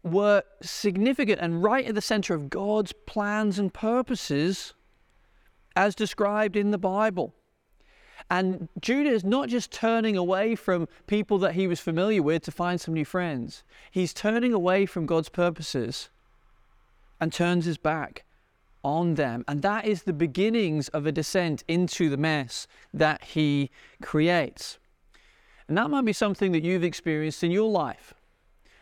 were 0.01 0.43
significant 0.61 1.41
and 1.41 1.61
right 1.61 1.85
at 1.85 1.95
the 1.95 2.01
center 2.01 2.33
of 2.33 2.49
God's 2.49 2.93
plans 3.05 3.59
and 3.59 3.73
purposes 3.73 4.73
as 5.75 5.93
described 5.93 6.55
in 6.55 6.71
the 6.71 6.77
Bible. 6.77 7.35
And 8.29 8.69
Judah 8.81 9.09
is 9.09 9.23
not 9.23 9.49
just 9.49 9.71
turning 9.71 10.15
away 10.17 10.55
from 10.55 10.87
people 11.05 11.37
that 11.39 11.53
he 11.53 11.67
was 11.67 11.79
familiar 11.79 12.23
with 12.23 12.43
to 12.43 12.51
find 12.51 12.79
some 12.79 12.93
new 12.93 13.05
friends, 13.05 13.63
he's 13.91 14.13
turning 14.13 14.53
away 14.53 14.85
from 14.85 15.05
God's 15.05 15.29
purposes 15.29 16.09
and 17.19 17.31
turns 17.31 17.65
his 17.65 17.77
back 17.77 18.23
on 18.83 19.15
them. 19.15 19.43
And 19.47 19.61
that 19.61 19.85
is 19.85 20.03
the 20.03 20.13
beginnings 20.13 20.87
of 20.89 21.05
a 21.05 21.11
descent 21.11 21.63
into 21.67 22.09
the 22.09 22.17
mess 22.17 22.67
that 22.93 23.23
he 23.23 23.69
creates. 24.01 24.79
And 25.67 25.77
that 25.77 25.89
might 25.89 26.05
be 26.05 26.13
something 26.13 26.51
that 26.53 26.63
you've 26.63 26.83
experienced 26.83 27.43
in 27.43 27.51
your 27.51 27.69
life. 27.69 28.13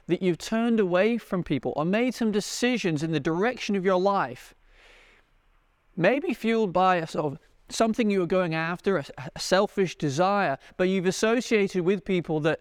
That 0.07 0.21
you've 0.21 0.37
turned 0.37 0.79
away 0.79 1.17
from 1.17 1.43
people 1.43 1.73
or 1.75 1.85
made 1.85 2.13
some 2.13 2.31
decisions 2.31 3.01
in 3.01 3.11
the 3.11 3.19
direction 3.19 3.75
of 3.75 3.83
your 3.83 3.99
life, 3.99 4.53
maybe 5.97 6.33
fueled 6.33 6.71
by 6.71 6.97
a 6.97 7.07
sort 7.07 7.25
of 7.25 7.39
something 7.69 8.11
you 8.11 8.19
were 8.19 8.27
going 8.27 8.53
after, 8.53 8.97
a, 8.97 9.05
a 9.35 9.39
selfish 9.39 9.95
desire, 9.95 10.59
but 10.77 10.89
you've 10.89 11.07
associated 11.07 11.83
with 11.83 12.05
people 12.05 12.39
that 12.41 12.59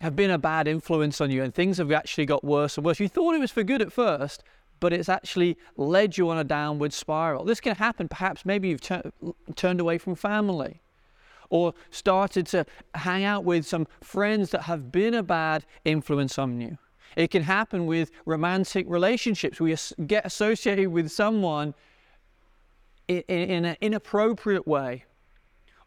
have 0.00 0.14
been 0.14 0.30
a 0.30 0.38
bad 0.38 0.68
influence 0.68 1.20
on 1.20 1.30
you 1.30 1.42
and 1.42 1.54
things 1.54 1.78
have 1.78 1.90
actually 1.90 2.26
got 2.26 2.44
worse 2.44 2.76
and 2.76 2.86
worse. 2.86 3.00
You 3.00 3.08
thought 3.08 3.34
it 3.34 3.40
was 3.40 3.50
for 3.50 3.64
good 3.64 3.82
at 3.82 3.92
first, 3.92 4.44
but 4.80 4.92
it's 4.92 5.08
actually 5.08 5.56
led 5.76 6.18
you 6.18 6.28
on 6.30 6.38
a 6.38 6.44
downward 6.44 6.92
spiral. 6.92 7.44
This 7.44 7.60
can 7.60 7.74
happen 7.74 8.08
perhaps 8.08 8.44
maybe 8.44 8.68
you've 8.68 8.80
tur- 8.80 9.12
turned 9.54 9.80
away 9.80 9.98
from 9.98 10.14
family 10.14 10.82
or 11.48 11.74
started 11.90 12.46
to 12.46 12.66
hang 12.94 13.24
out 13.24 13.44
with 13.44 13.66
some 13.66 13.86
friends 14.02 14.50
that 14.50 14.62
have 14.62 14.90
been 14.90 15.14
a 15.14 15.22
bad 15.22 15.64
influence 15.84 16.38
on 16.38 16.60
you. 16.60 16.76
It 17.16 17.30
can 17.30 17.42
happen 17.42 17.86
with 17.86 18.10
romantic 18.24 18.86
relationships. 18.88 19.60
We 19.60 19.74
get 20.06 20.26
associated 20.26 20.88
with 20.88 21.10
someone 21.10 21.74
in, 23.08 23.22
in 23.28 23.64
an 23.64 23.76
inappropriate 23.80 24.66
way 24.66 25.04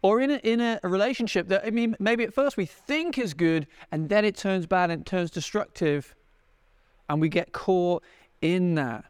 or 0.02 0.22
in 0.22 0.32
a, 0.32 0.36
in 0.38 0.62
a 0.62 0.80
relationship 0.84 1.50
that 1.50 1.66
I 1.66 1.72
mean 1.72 1.96
maybe 2.00 2.24
at 2.24 2.34
first 2.34 2.58
we 2.58 2.66
think 2.66 3.18
is 3.18 3.34
good 3.34 3.68
and 3.92 4.10
then 4.10 4.24
it 4.26 4.36
turns 4.36 4.66
bad 4.66 4.90
and 4.90 5.02
it 5.02 5.06
turns 5.06 5.30
destructive 5.30 6.16
and 7.10 7.20
we 7.20 7.28
get 7.28 7.52
caught 7.52 8.04
in 8.42 8.76
that. 8.76 9.06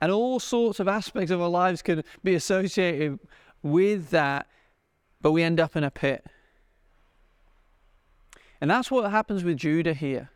And 0.00 0.12
all 0.12 0.38
sorts 0.40 0.78
of 0.80 0.88
aspects 0.88 1.30
of 1.30 1.40
our 1.40 1.48
lives 1.48 1.82
can 1.82 2.02
be 2.22 2.34
associated 2.34 3.18
with 3.62 4.10
that, 4.10 4.46
but 5.20 5.32
we 5.32 5.42
end 5.42 5.58
up 5.58 5.76
in 5.76 5.84
a 5.84 5.90
pit. 5.90 6.24
And 8.60 8.70
that's 8.70 8.90
what 8.90 9.10
happens 9.10 9.44
with 9.44 9.56
Judah 9.58 9.94
here. 9.94 10.30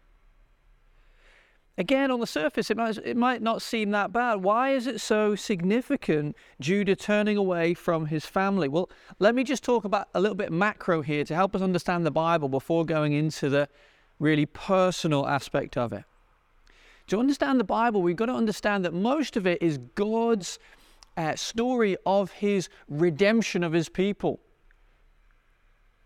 Again, 1.78 2.10
on 2.10 2.20
the 2.20 2.26
surface, 2.26 2.70
it 2.70 2.76
might, 2.76 2.98
it 2.98 3.16
might 3.16 3.40
not 3.40 3.62
seem 3.62 3.90
that 3.92 4.12
bad. 4.12 4.42
Why 4.42 4.70
is 4.70 4.86
it 4.86 5.00
so 5.00 5.34
significant, 5.34 6.36
Judah 6.60 6.94
turning 6.94 7.38
away 7.38 7.72
from 7.72 8.06
his 8.06 8.26
family? 8.26 8.68
Well, 8.68 8.90
let 9.18 9.34
me 9.34 9.44
just 9.44 9.64
talk 9.64 9.84
about 9.84 10.08
a 10.14 10.20
little 10.20 10.34
bit 10.34 10.52
macro 10.52 11.00
here 11.00 11.24
to 11.24 11.34
help 11.34 11.54
us 11.54 11.62
understand 11.62 12.04
the 12.04 12.10
Bible 12.10 12.50
before 12.50 12.84
going 12.84 13.14
into 13.14 13.48
the 13.48 13.66
really 14.18 14.44
personal 14.44 15.26
aspect 15.26 15.78
of 15.78 15.94
it. 15.94 16.04
To 17.10 17.18
understand 17.18 17.58
the 17.58 17.64
Bible, 17.64 18.02
we've 18.02 18.14
got 18.14 18.26
to 18.26 18.34
understand 18.34 18.84
that 18.84 18.94
most 18.94 19.36
of 19.36 19.44
it 19.44 19.60
is 19.60 19.78
God's 19.96 20.60
uh, 21.16 21.34
story 21.34 21.96
of 22.06 22.30
his 22.30 22.68
redemption 22.88 23.64
of 23.64 23.72
his 23.72 23.88
people. 23.88 24.38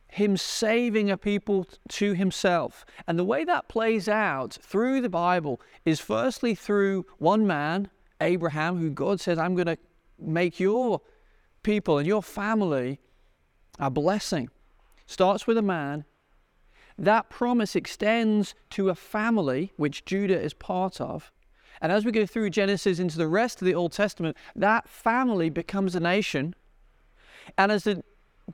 Him 0.09 0.39
saving 0.39 1.11
a 1.11 1.19
people 1.19 1.67
to 1.91 2.15
himself. 2.15 2.87
And 3.07 3.19
the 3.19 3.25
way 3.25 3.45
that 3.45 3.69
plays 3.69 4.09
out 4.09 4.55
through 4.63 5.03
the 5.03 5.11
Bible 5.11 5.61
is 5.85 6.01
firstly 6.01 6.55
through 6.55 7.05
one 7.19 7.47
man, 7.47 7.91
Abraham, 8.23 8.79
who 8.79 8.89
God 8.89 9.21
says, 9.21 9.39
I'm 9.39 9.55
going 9.55 9.67
to 9.67 9.79
make 10.19 10.59
your 10.59 11.03
people 11.63 11.99
and 11.99 12.07
your 12.07 12.23
family 12.23 12.99
a 13.79 13.91
blessing. 13.91 14.49
Starts 15.07 15.47
with 15.47 15.59
a 15.59 15.63
man 15.63 16.07
that 16.99 17.29
promise 17.29 17.75
extends 17.75 18.55
to 18.71 18.89
a 18.89 18.95
family, 18.95 19.73
which 19.77 20.05
Judah 20.05 20.41
is 20.41 20.55
part 20.55 21.01
of. 21.01 21.33
And 21.81 21.91
as 21.91 22.05
we 22.05 22.13
go 22.13 22.25
through 22.25 22.51
Genesis 22.51 22.99
into 22.99 23.19
the 23.19 23.29
rest 23.29 23.61
of 23.61 23.67
the 23.67 23.75
Old 23.75 23.93
Testament, 23.93 24.37
that 24.55 24.89
family 24.89 25.51
becomes 25.51 25.95
a 25.95 26.01
nation. 26.01 26.55
And 27.59 27.73
as 27.73 27.85
the 27.85 28.03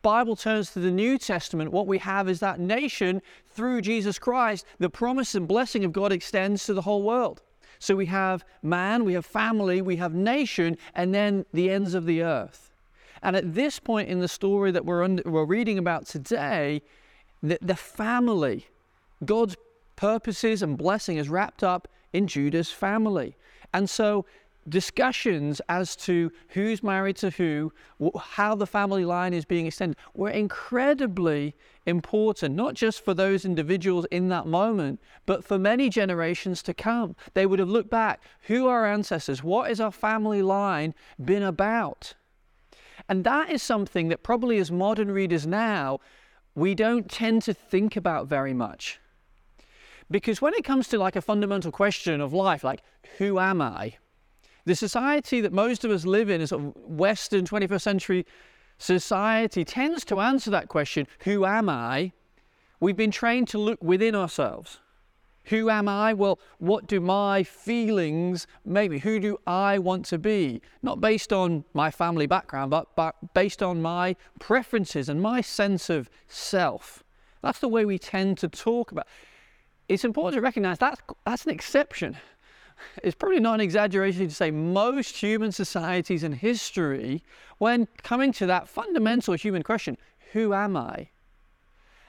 Bible 0.02 0.36
turns 0.36 0.70
to 0.72 0.80
the 0.80 0.90
New 0.90 1.18
Testament, 1.18 1.72
what 1.72 1.86
we 1.86 1.98
have 1.98 2.28
is 2.28 2.40
that 2.40 2.60
nation 2.60 3.20
through 3.46 3.82
Jesus 3.82 4.18
Christ, 4.18 4.64
the 4.78 4.90
promise 4.90 5.34
and 5.34 5.46
blessing 5.46 5.84
of 5.84 5.92
God 5.92 6.12
extends 6.12 6.64
to 6.64 6.74
the 6.74 6.82
whole 6.82 7.02
world. 7.02 7.42
So 7.78 7.96
we 7.96 8.06
have 8.06 8.44
man, 8.62 9.04
we 9.04 9.14
have 9.14 9.26
family, 9.26 9.80
we 9.80 9.96
have 9.96 10.14
nation, 10.14 10.76
and 10.94 11.14
then 11.14 11.46
the 11.52 11.70
ends 11.70 11.94
of 11.94 12.06
the 12.06 12.22
earth. 12.22 12.70
And 13.22 13.36
at 13.36 13.54
this 13.54 13.78
point 13.78 14.08
in 14.08 14.20
the 14.20 14.28
story 14.28 14.70
that 14.70 14.84
we're, 14.84 15.02
under, 15.02 15.22
we're 15.26 15.44
reading 15.44 15.78
about 15.78 16.06
today, 16.06 16.82
the, 17.42 17.58
the 17.60 17.76
family, 17.76 18.66
God's 19.24 19.56
purposes 19.96 20.62
and 20.62 20.76
blessing 20.78 21.16
is 21.16 21.28
wrapped 21.28 21.62
up 21.62 21.88
in 22.12 22.26
Judah's 22.26 22.70
family. 22.70 23.36
And 23.72 23.88
so 23.88 24.24
discussions 24.68 25.60
as 25.68 25.96
to 25.96 26.30
who's 26.48 26.82
married 26.82 27.16
to 27.16 27.30
who, 27.30 27.72
how 28.18 28.54
the 28.54 28.66
family 28.66 29.04
line 29.04 29.32
is 29.34 29.44
being 29.44 29.66
extended, 29.66 29.96
were 30.14 30.30
incredibly 30.30 31.54
important, 31.86 32.54
not 32.54 32.74
just 32.74 33.04
for 33.04 33.14
those 33.14 33.44
individuals 33.44 34.06
in 34.10 34.28
that 34.28 34.46
moment, 34.46 35.00
but 35.26 35.44
for 35.44 35.58
many 35.58 35.88
generations 35.88 36.62
to 36.62 36.74
come. 36.74 37.16
They 37.34 37.46
would 37.46 37.58
have 37.58 37.68
looked 37.68 37.90
back 37.90 38.20
who 38.42 38.68
are 38.68 38.80
our 38.80 38.92
ancestors? 38.92 39.42
What 39.42 39.70
is 39.70 39.80
our 39.80 39.92
family 39.92 40.42
line 40.42 40.94
been 41.22 41.42
about? 41.42 42.14
And 43.08 43.24
that 43.24 43.50
is 43.50 43.62
something 43.62 44.08
that 44.08 44.22
probably 44.22 44.58
as 44.58 44.70
modern 44.70 45.10
readers 45.10 45.46
now, 45.46 46.00
we 46.60 46.74
don't 46.74 47.10
tend 47.10 47.42
to 47.42 47.54
think 47.54 47.96
about 47.96 48.26
very 48.26 48.52
much. 48.52 49.00
Because 50.10 50.42
when 50.42 50.54
it 50.54 50.64
comes 50.64 50.88
to 50.88 50.98
like 50.98 51.16
a 51.16 51.22
fundamental 51.22 51.72
question 51.72 52.20
of 52.20 52.32
life, 52.32 52.62
like, 52.62 52.82
who 53.18 53.38
am 53.38 53.62
I? 53.62 53.96
The 54.66 54.74
society 54.74 55.40
that 55.40 55.52
most 55.52 55.84
of 55.84 55.90
us 55.90 56.04
live 56.04 56.28
in, 56.28 56.40
a 56.40 56.46
sort 56.46 56.62
of 56.62 56.76
Western 56.76 57.46
21st 57.46 57.80
century 57.80 58.26
society, 58.78 59.64
tends 59.64 60.04
to 60.04 60.20
answer 60.20 60.50
that 60.50 60.68
question, 60.68 61.06
who 61.20 61.46
am 61.46 61.68
I? 61.68 62.12
We've 62.78 62.96
been 62.96 63.10
trained 63.10 63.48
to 63.48 63.58
look 63.58 63.82
within 63.82 64.14
ourselves. 64.14 64.80
Who 65.44 65.70
am 65.70 65.88
I? 65.88 66.12
Well, 66.12 66.38
what 66.58 66.86
do 66.86 67.00
my 67.00 67.42
feelings 67.42 68.46
make 68.64 68.90
me? 68.90 68.98
Who 68.98 69.18
do 69.18 69.38
I 69.46 69.78
want 69.78 70.04
to 70.06 70.18
be? 70.18 70.60
Not 70.82 71.00
based 71.00 71.32
on 71.32 71.64
my 71.72 71.90
family 71.90 72.26
background, 72.26 72.70
but, 72.70 72.94
but 72.94 73.34
based 73.34 73.62
on 73.62 73.82
my 73.82 74.16
preferences 74.38 75.08
and 75.08 75.20
my 75.20 75.40
sense 75.40 75.90
of 75.90 76.08
self. 76.28 77.02
That's 77.42 77.58
the 77.58 77.68
way 77.68 77.84
we 77.84 77.98
tend 77.98 78.38
to 78.38 78.48
talk 78.48 78.92
about. 78.92 79.06
It's 79.88 80.04
important 80.04 80.34
to 80.36 80.42
recognize 80.42 80.78
that's, 80.78 81.00
that's 81.26 81.44
an 81.46 81.50
exception. 81.50 82.16
It's 83.02 83.14
probably 83.14 83.40
not 83.40 83.54
an 83.54 83.60
exaggeration 83.60 84.28
to 84.28 84.34
say 84.34 84.50
most 84.50 85.16
human 85.16 85.52
societies 85.52 86.22
in 86.22 86.32
history, 86.32 87.22
when 87.58 87.88
coming 88.02 88.32
to 88.34 88.46
that 88.46 88.68
fundamental 88.68 89.34
human 89.34 89.62
question, 89.62 89.98
who 90.32 90.54
am 90.54 90.76
I? 90.76 91.08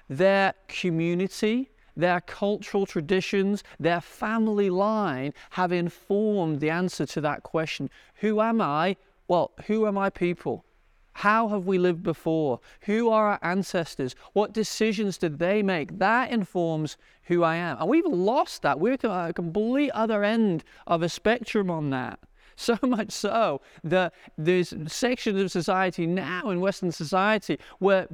Their 0.08 0.54
community, 0.68 1.71
their 1.96 2.22
cultural 2.22 2.86
traditions, 2.86 3.64
their 3.80 4.02
family 4.02 4.70
line 4.70 5.34
have 5.52 5.72
informed 5.72 6.60
the 6.60 6.70
answer 6.70 7.06
to 7.06 7.22
that 7.22 7.44
question. 7.44 7.90
Who 8.16 8.42
am 8.42 8.62
I? 8.62 8.98
Well, 9.28 9.52
who 9.68 9.86
are 9.86 9.92
my 9.92 10.10
people? 10.10 10.66
How 11.14 11.50
have 11.50 11.66
we 11.66 11.78
lived 11.78 12.04
before? 12.04 12.60
Who 12.82 13.10
are 13.10 13.28
our 13.28 13.40
ancestors? 13.42 14.16
What 14.34 14.54
decisions 14.54 15.18
did 15.18 15.40
they 15.40 15.62
make? 15.62 16.00
That 16.00 16.32
informs 16.32 16.98
who 17.24 17.44
I 17.44 17.56
am. 17.56 17.78
And 17.80 17.90
we've 17.90 18.06
lost 18.06 18.62
that. 18.62 18.80
We're 18.80 18.94
at 18.94 19.04
a 19.04 19.34
complete 19.34 19.92
other 19.92 20.24
end 20.24 20.64
of 20.88 21.02
a 21.02 21.10
spectrum 21.10 21.70
on 21.70 21.90
that. 21.92 22.20
So 22.58 22.78
much 22.84 23.12
so 23.12 23.62
that 23.84 24.14
there's 24.38 24.74
sections 24.86 25.42
of 25.42 25.50
society 25.50 26.06
now 26.06 26.50
in 26.50 26.60
Western 26.60 26.92
society 26.92 27.58
where 27.80 28.08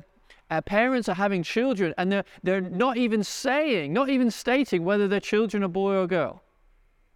uh, 0.50 0.62
parents 0.62 1.10
are 1.10 1.16
having 1.16 1.44
children 1.44 1.94
and 1.98 2.12
they're, 2.12 2.26
they're 2.44 2.62
not 2.62 2.98
even 2.98 3.24
saying, 3.24 3.94
not 3.94 4.10
even 4.10 4.32
stating 4.32 4.84
whether 4.84 5.08
their 5.08 5.20
children 5.20 5.64
are 5.64 5.68
boy 5.70 5.96
or 5.96 6.08
girl. 6.08 6.44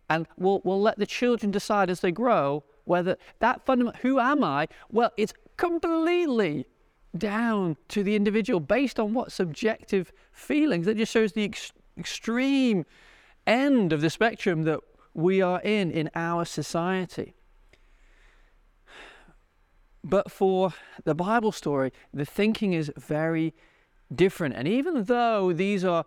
And 0.09 0.27
we'll, 0.37 0.61
we'll 0.65 0.81
let 0.81 0.97
the 0.97 1.05
children 1.05 1.51
decide 1.51 1.89
as 1.89 2.01
they 2.01 2.11
grow 2.11 2.63
whether 2.83 3.17
that 3.39 3.65
fundamental, 3.65 3.99
who 4.01 4.19
am 4.19 4.43
I? 4.43 4.67
Well, 4.91 5.11
it's 5.15 5.33
completely 5.57 6.65
down 7.17 7.77
to 7.89 8.03
the 8.03 8.15
individual 8.15 8.59
based 8.59 8.99
on 8.99 9.13
what 9.13 9.31
subjective 9.31 10.11
feelings. 10.31 10.85
That 10.85 10.97
just 10.97 11.11
shows 11.11 11.33
the 11.33 11.45
ex- 11.45 11.71
extreme 11.97 12.85
end 13.47 13.93
of 13.93 14.01
the 14.01 14.09
spectrum 14.09 14.63
that 14.63 14.79
we 15.13 15.41
are 15.41 15.61
in 15.61 15.91
in 15.91 16.09
our 16.15 16.45
society. 16.45 17.35
But 20.03 20.31
for 20.31 20.73
the 21.03 21.15
Bible 21.15 21.51
story, 21.51 21.91
the 22.13 22.25
thinking 22.25 22.73
is 22.73 22.91
very 22.97 23.53
different. 24.13 24.55
And 24.55 24.67
even 24.67 25.03
though 25.03 25.53
these 25.53 25.85
are 25.85 26.05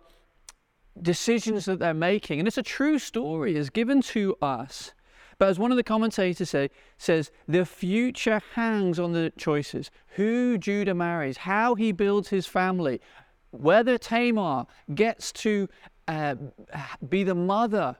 decisions 1.01 1.65
that 1.65 1.79
they're 1.79 1.93
making, 1.93 2.39
and 2.39 2.47
it's 2.47 2.57
a 2.57 2.63
true 2.63 2.99
story, 2.99 3.55
is 3.55 3.69
given 3.69 4.01
to 4.01 4.35
us, 4.41 4.93
but 5.37 5.49
as 5.49 5.59
one 5.59 5.71
of 5.71 5.77
the 5.77 5.83
commentators 5.83 6.49
say, 6.49 6.69
says, 6.97 7.31
the 7.47 7.65
future 7.65 8.41
hangs 8.53 8.99
on 8.99 9.11
the 9.11 9.33
choices 9.37 9.91
who 10.15 10.57
Judah 10.57 10.93
marries, 10.93 11.37
how 11.37 11.75
he 11.75 11.91
builds 11.91 12.29
his 12.29 12.45
family, 12.45 13.01
whether 13.51 13.97
Tamar 13.97 14.65
gets 14.93 15.31
to 15.33 15.67
uh, 16.07 16.35
be 17.09 17.23
the 17.23 17.35
mother 17.35 17.97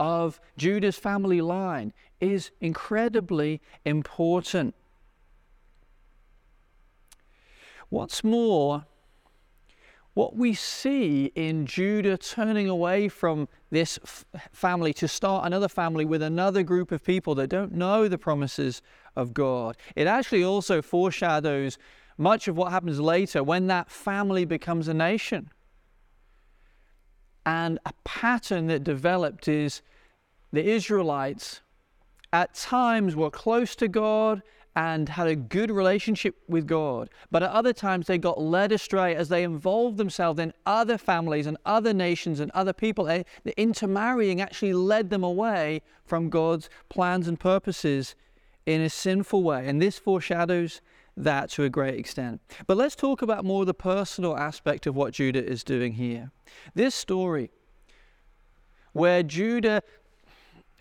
of 0.00 0.40
Judah's 0.56 0.96
family 0.96 1.40
line 1.40 1.92
is 2.20 2.50
incredibly 2.60 3.60
important. 3.84 4.74
What's 7.94 8.24
more, 8.24 8.86
what 10.14 10.34
we 10.34 10.52
see 10.52 11.30
in 11.36 11.64
Judah 11.64 12.16
turning 12.16 12.68
away 12.68 13.08
from 13.08 13.46
this 13.70 14.00
f- 14.02 14.24
family 14.50 14.92
to 14.94 15.06
start 15.06 15.46
another 15.46 15.68
family 15.68 16.04
with 16.04 16.20
another 16.20 16.64
group 16.64 16.90
of 16.90 17.04
people 17.04 17.36
that 17.36 17.46
don't 17.46 17.70
know 17.70 18.08
the 18.08 18.18
promises 18.18 18.82
of 19.14 19.32
God, 19.32 19.76
it 19.94 20.08
actually 20.08 20.42
also 20.42 20.82
foreshadows 20.82 21.78
much 22.18 22.48
of 22.48 22.56
what 22.56 22.72
happens 22.72 22.98
later 22.98 23.44
when 23.44 23.68
that 23.68 23.88
family 23.88 24.44
becomes 24.44 24.88
a 24.88 24.94
nation. 24.94 25.50
And 27.46 27.78
a 27.86 27.92
pattern 28.02 28.66
that 28.66 28.82
developed 28.82 29.46
is 29.46 29.82
the 30.52 30.68
Israelites 30.68 31.60
at 32.32 32.54
times 32.54 33.14
were 33.14 33.30
close 33.30 33.76
to 33.76 33.86
God 33.86 34.42
and 34.76 35.08
had 35.08 35.28
a 35.28 35.36
good 35.36 35.70
relationship 35.70 36.36
with 36.48 36.66
God. 36.66 37.08
But 37.30 37.42
at 37.42 37.50
other 37.50 37.72
times, 37.72 38.06
they 38.06 38.18
got 38.18 38.40
led 38.40 38.72
astray 38.72 39.14
as 39.14 39.28
they 39.28 39.44
involved 39.44 39.98
themselves 39.98 40.40
in 40.40 40.52
other 40.66 40.98
families 40.98 41.46
and 41.46 41.56
other 41.64 41.94
nations 41.94 42.40
and 42.40 42.50
other 42.50 42.72
people. 42.72 43.08
Eh, 43.08 43.22
the 43.44 43.58
intermarrying 43.60 44.40
actually 44.40 44.72
led 44.72 45.10
them 45.10 45.22
away 45.22 45.82
from 46.04 46.28
God's 46.28 46.68
plans 46.88 47.28
and 47.28 47.38
purposes 47.38 48.14
in 48.66 48.80
a 48.80 48.90
sinful 48.90 49.42
way. 49.42 49.68
And 49.68 49.80
this 49.80 49.98
foreshadows 49.98 50.80
that 51.16 51.50
to 51.50 51.62
a 51.62 51.70
great 51.70 51.98
extent. 51.98 52.40
But 52.66 52.76
let's 52.76 52.96
talk 52.96 53.22
about 53.22 53.44
more 53.44 53.64
the 53.64 53.74
personal 53.74 54.36
aspect 54.36 54.86
of 54.86 54.96
what 54.96 55.12
Judah 55.12 55.44
is 55.44 55.62
doing 55.62 55.92
here. 55.92 56.32
This 56.74 56.94
story, 56.94 57.50
where 58.92 59.22
Judah 59.22 59.82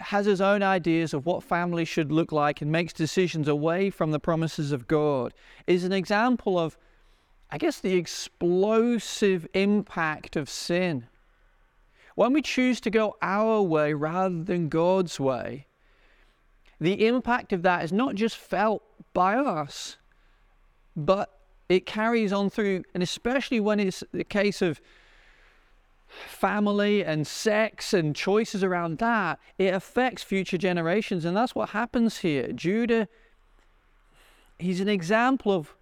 has 0.05 0.25
his 0.25 0.41
own 0.41 0.61
ideas 0.61 1.13
of 1.13 1.25
what 1.25 1.43
family 1.43 1.85
should 1.85 2.11
look 2.11 2.31
like 2.31 2.61
and 2.61 2.71
makes 2.71 2.93
decisions 2.93 3.47
away 3.47 3.89
from 3.89 4.11
the 4.11 4.19
promises 4.19 4.71
of 4.71 4.87
God 4.87 5.33
is 5.67 5.83
an 5.83 5.91
example 5.91 6.59
of, 6.59 6.77
I 7.49 7.57
guess, 7.57 7.79
the 7.79 7.95
explosive 7.95 9.47
impact 9.53 10.35
of 10.35 10.49
sin. 10.49 11.07
When 12.15 12.33
we 12.33 12.41
choose 12.41 12.79
to 12.81 12.89
go 12.89 13.15
our 13.21 13.61
way 13.61 13.93
rather 13.93 14.43
than 14.43 14.69
God's 14.69 15.19
way, 15.19 15.67
the 16.79 17.07
impact 17.07 17.53
of 17.53 17.61
that 17.63 17.83
is 17.83 17.93
not 17.93 18.15
just 18.15 18.35
felt 18.35 18.83
by 19.13 19.35
us, 19.35 19.97
but 20.95 21.39
it 21.69 21.85
carries 21.85 22.33
on 22.33 22.49
through, 22.49 22.83
and 22.93 23.01
especially 23.01 23.59
when 23.59 23.79
it's 23.79 24.03
the 24.11 24.23
case 24.23 24.61
of 24.61 24.81
family 26.27 27.03
and 27.03 27.25
sex 27.25 27.93
and 27.93 28.15
choices 28.15 28.63
around 28.63 28.97
that, 28.99 29.39
it 29.57 29.73
affects 29.73 30.23
future 30.23 30.57
generations. 30.57 31.25
And 31.25 31.35
that's 31.35 31.55
what 31.55 31.69
happens 31.69 32.19
here. 32.19 32.51
Judah, 32.51 33.07
he's 34.59 34.79
an 34.79 34.89
example 34.89 35.51
of 35.51 35.75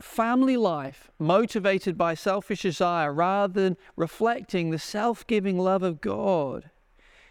family 0.00 0.56
life 0.56 1.10
motivated 1.18 1.96
by 1.96 2.14
selfish 2.14 2.62
desire 2.62 3.12
rather 3.12 3.62
than 3.62 3.76
reflecting 3.96 4.70
the 4.70 4.78
self 4.78 5.26
giving 5.26 5.58
love 5.58 5.82
of 5.82 6.00
God. 6.00 6.70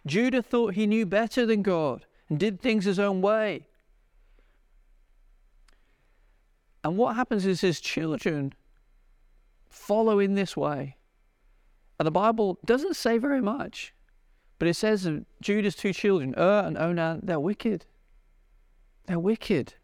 Judah 0.05 0.41
thought 0.41 0.73
he 0.75 0.87
knew 0.87 1.05
better 1.05 1.45
than 1.45 1.61
God 1.61 2.05
and 2.29 2.39
did 2.39 2.59
things 2.59 2.85
his 2.85 2.99
own 2.99 3.21
way. 3.21 3.67
And 6.83 6.97
what 6.97 7.15
happens 7.15 7.45
is 7.45 7.61
his 7.61 7.79
children 7.79 8.53
follow 9.69 10.19
in 10.19 10.33
this 10.33 10.57
way. 10.57 10.95
The 12.03 12.11
Bible 12.11 12.57
doesn't 12.65 12.95
say 12.95 13.17
very 13.17 13.41
much, 13.41 13.93
but 14.59 14.67
it 14.67 14.75
says 14.75 15.05
of 15.05 15.25
Judah's 15.41 15.75
two 15.75 15.93
children, 15.93 16.33
Ur 16.37 16.63
and 16.65 16.77
Onan, 16.77 17.21
they're 17.23 17.39
wicked. 17.39 17.85
They're 19.07 19.19
wicked. 19.19 19.75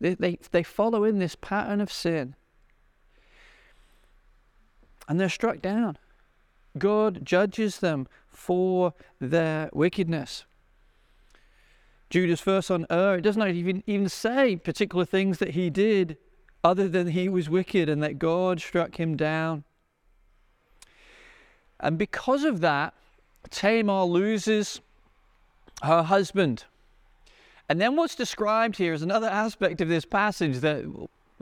They, 0.00 0.14
they, 0.14 0.38
they 0.50 0.62
follow 0.62 1.04
in 1.04 1.18
this 1.18 1.36
pattern 1.36 1.80
of 1.80 1.92
sin. 1.92 2.34
And 5.08 5.20
they're 5.20 5.28
struck 5.28 5.62
down. 5.62 5.98
God 6.78 7.24
judges 7.24 7.78
them 7.78 8.06
for 8.28 8.94
their 9.20 9.70
wickedness. 9.72 10.44
Judah's 12.10 12.40
first 12.40 12.68
son 12.68 12.86
Ur, 12.90 13.14
er, 13.14 13.16
it 13.16 13.22
does 13.22 13.36
not 13.36 13.50
even, 13.50 13.82
even 13.86 14.08
say 14.08 14.56
particular 14.56 15.04
things 15.04 15.38
that 15.38 15.50
he 15.50 15.70
did 15.70 16.16
other 16.62 16.88
than 16.88 17.08
he 17.08 17.28
was 17.28 17.48
wicked 17.48 17.88
and 17.88 18.02
that 18.02 18.18
God 18.18 18.60
struck 18.60 18.98
him 18.98 19.16
down. 19.16 19.64
And 21.80 21.98
because 21.98 22.44
of 22.44 22.60
that, 22.60 22.94
Tamar 23.50 24.04
loses 24.04 24.80
her 25.82 26.02
husband. 26.02 26.64
And 27.68 27.80
then 27.80 27.96
what's 27.96 28.14
described 28.14 28.76
here 28.76 28.92
is 28.92 29.02
another 29.02 29.28
aspect 29.28 29.80
of 29.80 29.88
this 29.88 30.04
passage 30.04 30.60
that 30.60 30.84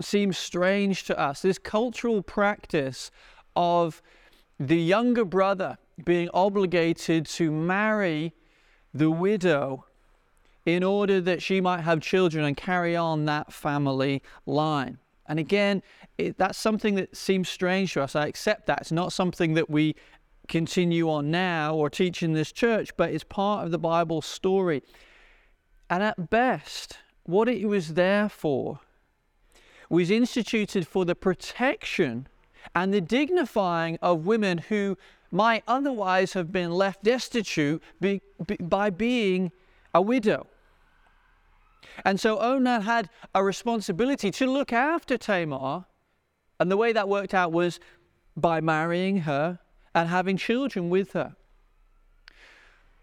seems 0.00 0.36
strange 0.36 1.04
to 1.04 1.18
us 1.18 1.42
this 1.42 1.58
cultural 1.58 2.20
practice 2.22 3.10
of 3.54 4.02
the 4.58 4.80
younger 4.80 5.24
brother 5.24 5.78
being 6.04 6.28
obligated 6.34 7.26
to 7.26 7.50
marry 7.52 8.32
the 8.92 9.10
widow 9.10 9.84
in 10.66 10.82
order 10.82 11.20
that 11.20 11.42
she 11.42 11.60
might 11.60 11.82
have 11.82 12.00
children 12.00 12.44
and 12.44 12.56
carry 12.56 12.96
on 12.96 13.26
that 13.26 13.52
family 13.52 14.22
line. 14.46 14.98
And 15.26 15.38
again, 15.38 15.82
it, 16.18 16.38
that's 16.38 16.58
something 16.58 16.94
that 16.96 17.16
seems 17.16 17.48
strange 17.48 17.92
to 17.94 18.02
us. 18.02 18.16
I 18.16 18.26
accept 18.26 18.66
that. 18.66 18.80
It's 18.80 18.92
not 18.92 19.12
something 19.12 19.54
that 19.54 19.70
we 19.70 19.94
continue 20.48 21.10
on 21.10 21.30
now 21.30 21.74
or 21.74 21.88
teach 21.90 22.22
in 22.22 22.32
this 22.32 22.52
church, 22.52 22.96
but 22.96 23.10
it's 23.10 23.24
part 23.24 23.64
of 23.64 23.70
the 23.70 23.78
Bible 23.78 24.22
story. 24.22 24.82
And 25.88 26.02
at 26.02 26.30
best, 26.30 26.98
what 27.24 27.48
it 27.48 27.66
was 27.66 27.94
there 27.94 28.28
for 28.28 28.80
was 29.88 30.10
instituted 30.10 30.86
for 30.86 31.04
the 31.04 31.14
protection 31.14 32.26
and 32.74 32.92
the 32.92 33.00
dignifying 33.00 33.98
of 34.00 34.26
women 34.26 34.58
who 34.58 34.96
might 35.30 35.62
otherwise 35.66 36.32
have 36.32 36.52
been 36.52 36.70
left 36.70 37.02
destitute 37.02 37.82
by 38.60 38.90
being 38.90 39.52
a 39.92 40.00
widow. 40.00 40.46
And 42.04 42.18
so 42.18 42.38
Onan 42.38 42.82
had 42.82 43.10
a 43.34 43.44
responsibility 43.44 44.30
to 44.32 44.46
look 44.46 44.72
after 44.72 45.16
Tamar. 45.18 45.84
And 46.58 46.70
the 46.70 46.76
way 46.76 46.92
that 46.92 47.08
worked 47.08 47.34
out 47.34 47.52
was 47.52 47.78
by 48.36 48.60
marrying 48.60 49.18
her 49.18 49.58
and 49.94 50.08
having 50.08 50.36
children 50.36 50.90
with 50.90 51.12
her. 51.12 51.36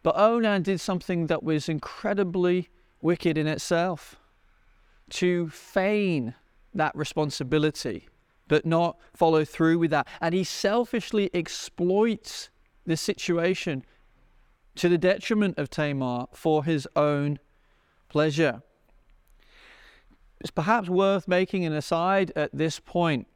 But 0.03 0.17
Onan 0.17 0.63
did 0.63 0.79
something 0.79 1.27
that 1.27 1.43
was 1.43 1.69
incredibly 1.69 2.69
wicked 3.01 3.37
in 3.37 3.47
itself 3.47 4.15
to 5.11 5.49
feign 5.49 6.35
that 6.73 6.95
responsibility, 6.95 8.07
but 8.47 8.65
not 8.65 8.97
follow 9.13 9.45
through 9.45 9.77
with 9.79 9.91
that. 9.91 10.07
And 10.19 10.33
he 10.33 10.43
selfishly 10.43 11.29
exploits 11.33 12.49
the 12.85 12.97
situation 12.97 13.85
to 14.75 14.89
the 14.89 14.97
detriment 14.97 15.57
of 15.57 15.69
Tamar 15.69 16.27
for 16.33 16.63
his 16.63 16.87
own 16.95 17.39
pleasure. 18.09 18.63
It's 20.39 20.49
perhaps 20.49 20.89
worth 20.89 21.27
making 21.27 21.65
an 21.65 21.73
aside 21.73 22.31
at 22.35 22.49
this 22.51 22.79
point 22.79 23.27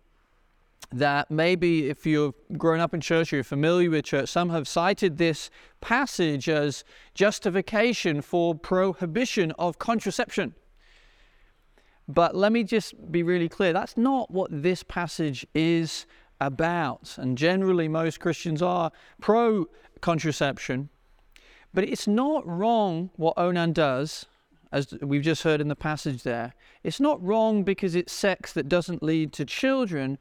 that 0.91 1.29
maybe 1.31 1.89
if 1.89 2.05
you've 2.05 2.35
grown 2.57 2.79
up 2.79 2.93
in 2.93 3.01
church 3.01 3.33
or 3.33 3.37
you're 3.37 3.43
familiar 3.43 3.89
with 3.89 4.05
church, 4.05 4.29
some 4.29 4.49
have 4.49 4.67
cited 4.67 5.17
this 5.17 5.49
passage 5.81 6.47
as 6.47 6.83
justification 7.13 8.21
for 8.21 8.55
prohibition 8.55 9.51
of 9.53 9.79
contraception. 9.79 10.53
But 12.07 12.35
let 12.35 12.51
me 12.51 12.63
just 12.63 13.11
be 13.11 13.23
really 13.23 13.49
clear 13.49 13.73
that's 13.73 13.97
not 13.97 14.29
what 14.29 14.49
this 14.51 14.83
passage 14.83 15.45
is 15.53 16.05
about. 16.39 17.17
And 17.17 17.37
generally, 17.37 17.87
most 17.87 18.19
Christians 18.19 18.61
are 18.61 18.91
pro 19.19 19.67
contraception. 20.01 20.89
But 21.73 21.83
it's 21.83 22.07
not 22.07 22.47
wrong 22.47 23.09
what 23.15 23.33
Onan 23.37 23.73
does 23.73 24.25
as 24.75 24.93
we've 25.01 25.21
just 25.21 25.43
heard 25.43 25.61
in 25.61 25.69
the 25.69 25.75
passage 25.75 26.23
there, 26.23 26.53
it's 26.83 26.99
not 26.99 27.23
wrong 27.23 27.63
because 27.63 27.95
it's 27.95 28.11
sex 28.11 28.51
that 28.51 28.67
doesn't 28.67 29.01
lead 29.01 29.31
to 29.31 29.45
children. 29.45 30.17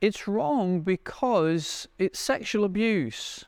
It's 0.00 0.28
wrong 0.28 0.80
because 0.80 1.88
it's 1.98 2.18
sexual 2.18 2.64
abuse. 2.64 3.44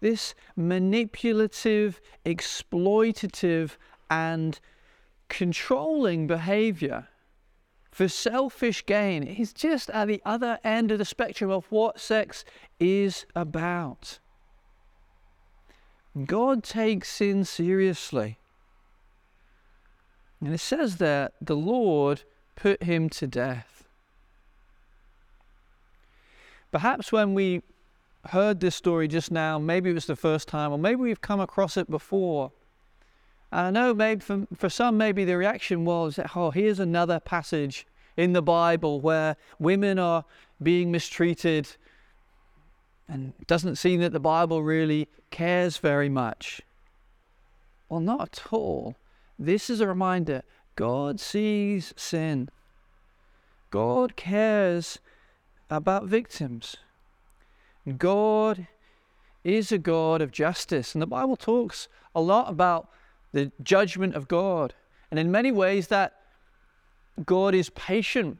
This 0.00 0.34
manipulative, 0.56 2.00
exploitative, 2.24 3.76
and 4.08 4.58
controlling 5.28 6.26
behavior 6.26 7.08
for 7.90 8.08
selfish 8.08 8.86
gain 8.86 9.22
is 9.22 9.52
just 9.52 9.90
at 9.90 10.08
the 10.08 10.22
other 10.24 10.58
end 10.64 10.90
of 10.90 10.98
the 10.98 11.04
spectrum 11.04 11.50
of 11.50 11.66
what 11.70 12.00
sex 12.00 12.44
is 12.78 13.26
about. 13.34 14.18
God 16.26 16.64
takes 16.64 17.10
sin 17.10 17.44
seriously. 17.44 18.38
And 20.40 20.54
it 20.54 20.58
says 20.58 20.96
that 20.96 21.34
the 21.40 21.56
Lord 21.56 22.22
put 22.56 22.82
him 22.82 23.08
to 23.10 23.26
death. 23.26 23.79
Perhaps 26.72 27.12
when 27.12 27.34
we 27.34 27.62
heard 28.26 28.60
this 28.60 28.76
story 28.76 29.08
just 29.08 29.30
now, 29.30 29.58
maybe 29.58 29.90
it 29.90 29.94
was 29.94 30.06
the 30.06 30.16
first 30.16 30.48
time, 30.48 30.72
or 30.72 30.78
maybe 30.78 30.96
we've 30.96 31.20
come 31.20 31.40
across 31.40 31.76
it 31.76 31.90
before. 31.90 32.52
And 33.50 33.66
I 33.66 33.70
know 33.70 33.94
maybe 33.94 34.20
for, 34.20 34.46
for 34.54 34.68
some, 34.68 34.96
maybe 34.96 35.24
the 35.24 35.36
reaction 35.36 35.84
was, 35.84 36.18
oh, 36.34 36.50
here's 36.50 36.78
another 36.78 37.18
passage 37.18 37.86
in 38.16 38.32
the 38.32 38.42
Bible 38.42 39.00
where 39.00 39.36
women 39.58 39.98
are 39.98 40.24
being 40.62 40.90
mistreated. 40.92 41.68
And 43.08 43.32
it 43.40 43.46
doesn't 43.46 43.76
seem 43.76 44.00
that 44.00 44.12
the 44.12 44.20
Bible 44.20 44.62
really 44.62 45.08
cares 45.30 45.78
very 45.78 46.08
much. 46.08 46.60
Well, 47.88 48.00
not 48.00 48.20
at 48.38 48.52
all. 48.52 48.94
This 49.38 49.70
is 49.70 49.80
a 49.80 49.88
reminder 49.88 50.42
God 50.76 51.18
sees 51.18 51.92
sin, 51.96 52.48
God 53.70 54.16
cares 54.16 54.98
about 55.70 56.04
victims. 56.04 56.76
God 57.96 58.66
is 59.44 59.72
a 59.72 59.78
God 59.78 60.20
of 60.20 60.30
justice. 60.30 60.94
And 60.94 61.00
the 61.00 61.06
Bible 61.06 61.36
talks 61.36 61.88
a 62.14 62.20
lot 62.20 62.50
about 62.50 62.88
the 63.32 63.52
judgment 63.62 64.14
of 64.14 64.28
God. 64.28 64.74
And 65.10 65.18
in 65.18 65.30
many 65.30 65.50
ways, 65.50 65.88
that 65.88 66.14
God 67.24 67.54
is 67.54 67.70
patient 67.70 68.38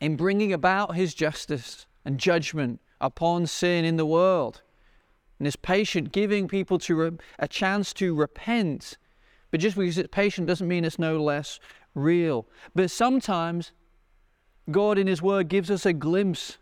in 0.00 0.16
bringing 0.16 0.52
about 0.52 0.96
his 0.96 1.14
justice 1.14 1.86
and 2.04 2.18
judgment 2.18 2.80
upon 3.00 3.46
sin 3.46 3.84
in 3.84 3.96
the 3.96 4.06
world. 4.06 4.62
And 5.38 5.46
is 5.46 5.56
patient, 5.56 6.12
giving 6.12 6.48
people 6.48 6.78
to 6.80 6.94
re- 6.94 7.18
a 7.38 7.48
chance 7.48 7.92
to 7.94 8.14
repent 8.14 8.96
but 9.52 9.60
just 9.60 9.76
because 9.76 9.98
it's 9.98 10.08
patient 10.10 10.48
doesn't 10.48 10.66
mean 10.66 10.84
it's 10.84 10.98
no 10.98 11.22
less 11.22 11.60
real. 11.94 12.46
But 12.74 12.90
sometimes 12.90 13.70
God 14.70 14.98
in 14.98 15.06
His 15.06 15.20
Word 15.20 15.48
gives 15.48 15.70
us 15.70 15.84
a 15.84 15.92
glimpse 15.92 16.58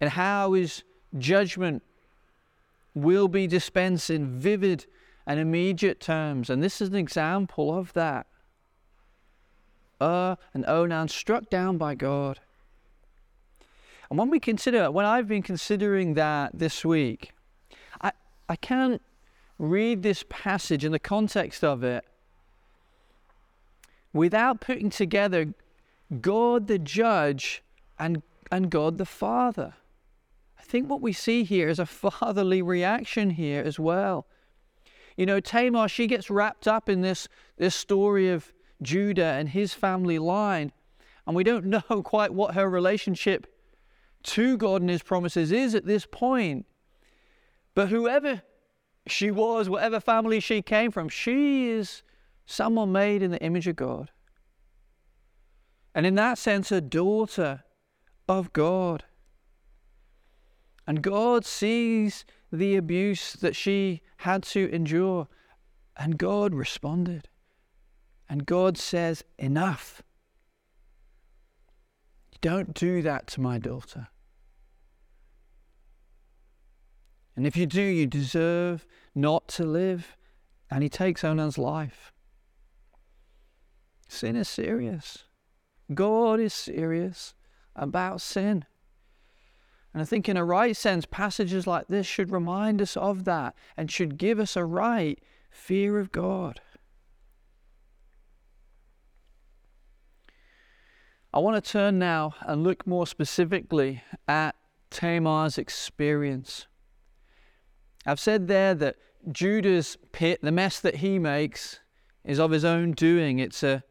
and 0.00 0.10
how 0.10 0.52
His 0.52 0.82
judgment 1.18 1.82
will 2.94 3.28
be 3.28 3.46
dispensed 3.46 4.10
in 4.10 4.38
vivid 4.38 4.86
and 5.26 5.38
immediate 5.38 6.00
terms. 6.00 6.50
And 6.50 6.62
this 6.62 6.80
is 6.80 6.88
an 6.88 6.96
example 6.96 7.76
of 7.76 7.92
that. 7.92 8.26
Ur 10.00 10.36
and 10.52 10.66
Onan 10.66 11.08
struck 11.08 11.48
down 11.48 11.78
by 11.78 11.94
God. 11.94 12.40
And 14.10 14.18
when 14.18 14.30
we 14.30 14.40
consider, 14.40 14.90
when 14.90 15.06
I've 15.06 15.28
been 15.28 15.42
considering 15.42 16.14
that 16.14 16.50
this 16.52 16.84
week, 16.84 17.32
I, 18.00 18.12
I 18.48 18.56
can't 18.56 19.00
read 19.58 20.02
this 20.02 20.24
passage 20.28 20.84
in 20.84 20.92
the 20.92 20.98
context 20.98 21.62
of 21.62 21.84
it 21.84 22.04
without 24.12 24.60
putting 24.60 24.90
together 24.90 25.54
God 26.20 26.66
the 26.66 26.78
judge 26.78 27.62
and, 27.98 28.22
and 28.50 28.70
God 28.70 28.98
the 28.98 29.06
Father. 29.06 29.74
I 30.58 30.62
think 30.62 30.88
what 30.88 31.00
we 31.00 31.12
see 31.12 31.44
here 31.44 31.68
is 31.68 31.78
a 31.78 31.86
fatherly 31.86 32.62
reaction 32.62 33.30
here 33.30 33.62
as 33.62 33.78
well. 33.78 34.26
You 35.16 35.26
know, 35.26 35.40
Tamar, 35.40 35.88
she 35.88 36.06
gets 36.06 36.30
wrapped 36.30 36.66
up 36.66 36.88
in 36.88 37.00
this, 37.00 37.28
this 37.56 37.74
story 37.74 38.30
of 38.30 38.52
Judah 38.80 39.24
and 39.24 39.48
his 39.48 39.74
family 39.74 40.18
line, 40.18 40.72
and 41.26 41.36
we 41.36 41.44
don't 41.44 41.64
know 41.88 42.02
quite 42.02 42.32
what 42.32 42.54
her 42.54 42.68
relationship 42.68 43.46
to 44.22 44.56
God 44.56 44.80
and 44.82 44.90
his 44.90 45.02
promises 45.02 45.52
is 45.52 45.74
at 45.74 45.84
this 45.84 46.06
point. 46.06 46.66
But 47.74 47.88
whoever 47.88 48.42
she 49.06 49.30
was, 49.30 49.68
whatever 49.68 50.00
family 50.00 50.40
she 50.40 50.62
came 50.62 50.90
from, 50.90 51.08
she 51.08 51.68
is 51.68 52.02
someone 52.46 52.92
made 52.92 53.22
in 53.22 53.30
the 53.30 53.42
image 53.42 53.66
of 53.66 53.76
God. 53.76 54.10
And 55.94 56.06
in 56.06 56.14
that 56.14 56.38
sense, 56.38 56.72
a 56.72 56.80
daughter 56.80 57.64
of 58.28 58.52
God. 58.52 59.04
And 60.86 61.02
God 61.02 61.44
sees 61.44 62.24
the 62.50 62.76
abuse 62.76 63.34
that 63.34 63.54
she 63.54 64.02
had 64.18 64.42
to 64.44 64.70
endure. 64.72 65.28
And 65.96 66.18
God 66.18 66.54
responded. 66.54 67.28
And 68.28 68.46
God 68.46 68.78
says, 68.78 69.22
Enough. 69.38 70.02
Don't 72.40 72.74
do 72.74 73.02
that 73.02 73.26
to 73.28 73.40
my 73.40 73.58
daughter. 73.58 74.08
And 77.36 77.46
if 77.46 77.56
you 77.56 77.66
do, 77.66 77.82
you 77.82 78.06
deserve 78.06 78.86
not 79.14 79.48
to 79.48 79.64
live. 79.64 80.16
And 80.70 80.82
he 80.82 80.88
takes 80.88 81.22
Onan's 81.22 81.58
life. 81.58 82.12
Sin 84.08 84.36
is 84.36 84.48
serious. 84.48 85.24
God 85.94 86.40
is 86.40 86.52
serious 86.52 87.34
about 87.74 88.20
sin. 88.20 88.64
And 89.92 90.00
I 90.00 90.04
think, 90.04 90.28
in 90.28 90.36
a 90.36 90.44
right 90.44 90.76
sense, 90.76 91.04
passages 91.04 91.66
like 91.66 91.88
this 91.88 92.06
should 92.06 92.30
remind 92.30 92.80
us 92.80 92.96
of 92.96 93.24
that 93.24 93.54
and 93.76 93.90
should 93.90 94.16
give 94.16 94.38
us 94.38 94.56
a 94.56 94.64
right 94.64 95.18
fear 95.50 95.98
of 95.98 96.12
God. 96.12 96.60
I 101.34 101.38
want 101.38 101.62
to 101.62 101.70
turn 101.70 101.98
now 101.98 102.34
and 102.42 102.62
look 102.62 102.86
more 102.86 103.06
specifically 103.06 104.02
at 104.28 104.54
Tamar's 104.90 105.56
experience 105.56 106.66
I've 108.04 108.20
said 108.20 108.48
there 108.48 108.74
that 108.74 108.96
Judah's 109.30 109.96
pit, 110.10 110.40
the 110.42 110.52
mess 110.52 110.80
that 110.80 110.96
he 110.96 111.18
makes, 111.18 111.80
is 112.24 112.40
of 112.40 112.50
his 112.50 112.64
own 112.64 112.92
doing. 112.92 113.38
It's 113.38 113.62
a, 113.62 113.84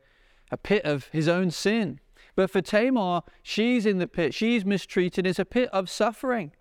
a 0.51 0.57
pit 0.57 0.83
of 0.85 1.07
his 1.07 1.27
own 1.27 1.49
sin. 1.51 1.99
But 2.35 2.49
for 2.49 2.61
Tamar, 2.61 3.21
she's 3.41 3.85
in 3.85 3.97
the 3.97 4.07
pit. 4.07 4.33
She's 4.33 4.65
mistreated. 4.65 5.25
It's 5.25 5.39
a 5.39 5.45
pit 5.45 5.69
of 5.73 5.89
suffering. 5.89 6.51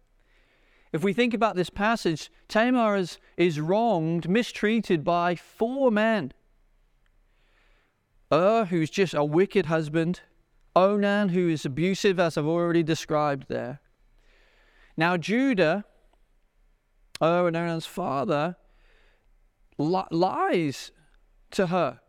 If 0.93 1.05
we 1.05 1.13
think 1.13 1.35
about 1.35 1.55
this 1.57 1.71
passage, 1.71 2.31
Tamar 2.49 2.97
is, 2.97 3.19
is 3.37 3.61
wronged, 3.61 4.29
mistreated 4.29 5.05
by 5.05 5.37
four 5.37 5.91
men. 5.91 6.33
Ur, 8.33 8.67
who's 8.67 8.91
just 8.91 9.15
a 9.15 9.25
wicked 9.25 9.67
husband. 9.67 10.21
Onan, 10.75 11.31
who 11.31 11.49
is 11.49 11.65
abusive, 11.65 12.21
as 12.21 12.39
I've 12.39 12.47
already 12.47 12.83
described 12.83 13.47
there. 13.49 13.81
Now, 14.97 15.17
Judah, 15.17 15.85
Ur 17.23 17.49
and 17.49 17.57
Onan's 17.57 17.87
father, 17.87 18.57
li- 19.79 20.05
lies 20.11 20.93
to 21.53 21.67
her, 21.69 22.01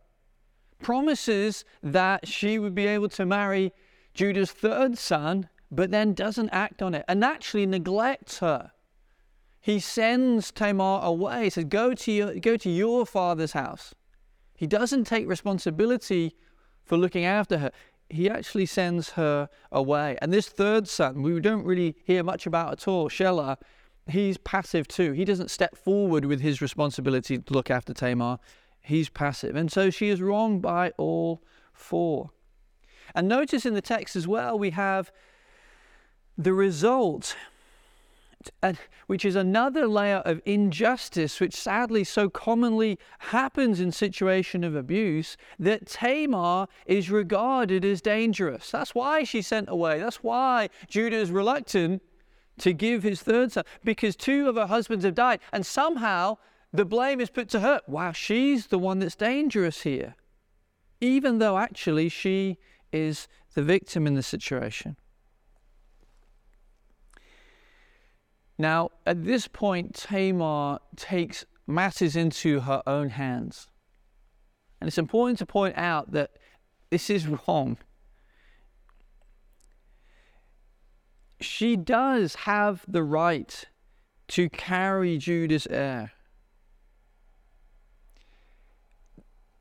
promises 0.81 1.65
that 1.83 2.27
she 2.27 2.59
would 2.59 2.75
be 2.75 2.87
able 2.87 3.09
to 3.09 3.25
marry 3.25 3.73
Judah's 4.13 4.51
third 4.51 4.97
son, 4.97 5.49
but 5.71 5.91
then 5.91 6.13
doesn't 6.13 6.49
act 6.49 6.81
on 6.81 6.93
it 6.93 7.05
and 7.07 7.23
actually 7.23 7.65
neglects 7.65 8.39
her. 8.39 8.71
He 9.61 9.79
sends 9.79 10.51
Tamar 10.51 11.01
away, 11.03 11.45
he 11.45 11.49
says, 11.51 11.65
Go 11.65 11.93
to 11.93 12.11
your, 12.11 12.35
go 12.35 12.57
to 12.57 12.69
your 12.69 13.05
father's 13.05 13.53
house. 13.53 13.93
He 14.55 14.67
doesn't 14.67 15.05
take 15.05 15.27
responsibility 15.27 16.35
for 16.83 16.97
looking 16.97 17.25
after 17.25 17.59
her. 17.59 17.71
He 18.09 18.29
actually 18.29 18.65
sends 18.65 19.11
her 19.11 19.49
away. 19.71 20.17
And 20.21 20.33
this 20.33 20.49
third 20.49 20.87
son, 20.87 21.21
we 21.21 21.39
don't 21.39 21.63
really 21.63 21.95
hear 22.03 22.23
much 22.23 22.45
about 22.45 22.73
at 22.73 22.87
all, 22.87 23.07
Shelah, 23.07 23.57
he's 24.07 24.37
passive 24.37 24.87
too. 24.87 25.13
He 25.13 25.25
doesn't 25.25 25.51
step 25.51 25.77
forward 25.77 26.25
with 26.25 26.41
his 26.41 26.61
responsibility 26.61 27.37
to 27.37 27.53
look 27.53 27.71
after 27.71 27.93
Tamar. 27.93 28.39
He's 28.81 29.09
passive. 29.09 29.55
And 29.55 29.71
so 29.71 29.89
she 29.89 30.09
is 30.09 30.21
wronged 30.21 30.61
by 30.61 30.91
all 30.97 31.41
four. 31.71 32.31
And 33.13 33.27
notice 33.27 33.65
in 33.65 33.73
the 33.73 33.81
text 33.81 34.15
as 34.15 34.27
well, 34.27 34.57
we 34.57 34.71
have 34.71 35.11
the 36.37 36.53
result, 36.53 37.35
which 39.05 39.25
is 39.25 39.35
another 39.35 39.87
layer 39.87 40.17
of 40.17 40.41
injustice, 40.45 41.39
which 41.39 41.53
sadly 41.53 42.03
so 42.03 42.29
commonly 42.29 42.97
happens 43.19 43.79
in 43.79 43.91
situation 43.91 44.63
of 44.63 44.75
abuse, 44.75 45.37
that 45.59 45.85
Tamar 45.85 46.67
is 46.85 47.11
regarded 47.11 47.85
as 47.85 48.01
dangerous. 48.01 48.71
That's 48.71 48.95
why 48.95 49.23
she's 49.23 49.47
sent 49.47 49.69
away. 49.69 49.99
That's 49.99 50.23
why 50.23 50.69
Judah 50.87 51.17
is 51.17 51.31
reluctant 51.31 52.01
to 52.59 52.73
give 52.73 53.03
his 53.03 53.21
third 53.21 53.51
son 53.51 53.63
because 53.83 54.15
two 54.15 54.47
of 54.47 54.55
her 54.55 54.67
husbands 54.67 55.05
have 55.05 55.15
died. 55.15 55.39
And 55.51 55.65
somehow 55.65 56.37
the 56.73 56.85
blame 56.85 57.19
is 57.19 57.29
put 57.29 57.49
to 57.49 57.59
her. 57.59 57.81
Wow, 57.87 58.11
she's 58.11 58.67
the 58.67 58.79
one 58.79 58.99
that's 58.99 59.15
dangerous 59.15 59.81
here, 59.81 60.15
even 60.99 61.39
though 61.39 61.57
actually 61.57 62.09
she 62.09 62.57
is 62.91 63.27
the 63.53 63.63
victim 63.63 64.07
in 64.07 64.15
the 64.15 64.23
situation. 64.23 64.95
Now, 68.57 68.89
at 69.05 69.25
this 69.25 69.47
point, 69.47 69.95
Tamar 69.95 70.79
takes 70.95 71.45
matters 71.65 72.15
into 72.15 72.61
her 72.61 72.83
own 72.85 73.09
hands. 73.09 73.67
And 74.79 74.87
it's 74.87 74.97
important 74.97 75.39
to 75.39 75.45
point 75.45 75.77
out 75.77 76.11
that 76.11 76.31
this 76.89 77.09
is 77.09 77.27
wrong. 77.27 77.77
she 81.41 81.75
does 81.75 82.35
have 82.35 82.85
the 82.87 83.03
right 83.03 83.65
to 84.29 84.49
carry 84.49 85.17
Judah's 85.17 85.67
heir. 85.67 86.11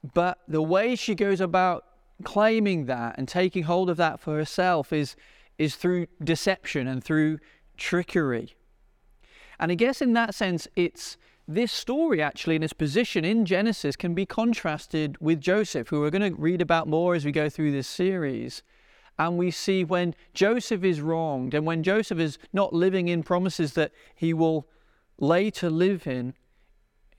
But 0.02 0.38
the 0.48 0.62
way 0.62 0.94
she 0.96 1.14
goes 1.14 1.40
about 1.40 1.84
claiming 2.24 2.86
that 2.86 3.16
and 3.18 3.28
taking 3.28 3.64
hold 3.64 3.90
of 3.90 3.96
that 3.98 4.20
for 4.20 4.36
herself 4.36 4.92
is, 4.92 5.16
is 5.58 5.76
through 5.76 6.06
deception 6.22 6.86
and 6.86 7.02
through 7.02 7.38
trickery. 7.76 8.56
And 9.58 9.70
I 9.70 9.74
guess 9.74 10.00
in 10.00 10.14
that 10.14 10.34
sense, 10.34 10.68
it's 10.76 11.16
this 11.46 11.72
story 11.72 12.22
actually 12.22 12.56
in 12.56 12.62
its 12.62 12.72
position 12.72 13.24
in 13.24 13.44
Genesis 13.44 13.96
can 13.96 14.14
be 14.14 14.24
contrasted 14.24 15.16
with 15.20 15.40
Joseph, 15.40 15.88
who 15.88 16.00
we're 16.00 16.10
going 16.10 16.32
to 16.34 16.40
read 16.40 16.62
about 16.62 16.88
more 16.88 17.14
as 17.14 17.24
we 17.24 17.32
go 17.32 17.48
through 17.48 17.72
this 17.72 17.88
series. 17.88 18.62
And 19.18 19.36
we 19.36 19.50
see 19.50 19.84
when 19.84 20.14
Joseph 20.32 20.82
is 20.82 21.00
wronged 21.00 21.52
and 21.52 21.66
when 21.66 21.82
Joseph 21.82 22.18
is 22.18 22.38
not 22.52 22.72
living 22.72 23.08
in 23.08 23.22
promises 23.22 23.74
that 23.74 23.92
he 24.14 24.32
will 24.32 24.66
later 25.18 25.68
live 25.68 26.06
in, 26.06 26.34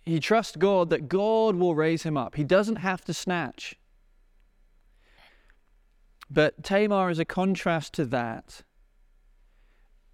he 0.05 0.19
trusts 0.19 0.55
God 0.55 0.89
that 0.89 1.07
God 1.07 1.55
will 1.55 1.75
raise 1.75 2.03
him 2.03 2.17
up. 2.17 2.35
He 2.35 2.43
doesn't 2.43 2.77
have 2.77 3.03
to 3.05 3.13
snatch. 3.13 3.75
But 6.29 6.63
Tamar 6.63 7.09
is 7.09 7.19
a 7.19 7.25
contrast 7.25 7.93
to 7.93 8.05
that. 8.05 8.63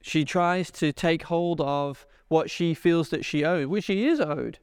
She 0.02 0.26
tries 0.26 0.72
to 0.72 0.92
take 0.92 1.24
hold 1.24 1.62
of 1.62 2.06
what 2.28 2.50
she 2.50 2.74
feels 2.74 3.10
that 3.10 3.24
she 3.24 3.44
owed, 3.44 3.68
which 3.68 3.86
she 3.86 4.08
is 4.08 4.20
owed, 4.20 4.60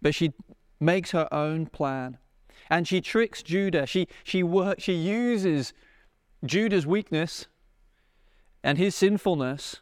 but 0.00 0.14
she 0.14 0.32
makes 0.80 1.12
her 1.12 1.28
own 1.32 1.66
plan. 1.66 2.18
And 2.70 2.88
she 2.88 3.00
tricks 3.00 3.42
Judah. 3.42 3.86
She, 3.86 4.08
she, 4.24 4.42
work, 4.42 4.80
she 4.80 4.94
uses 4.94 5.72
Judah's 6.44 6.86
weakness 6.86 7.46
and 8.64 8.78
his 8.78 8.94
sinfulness 8.94 9.80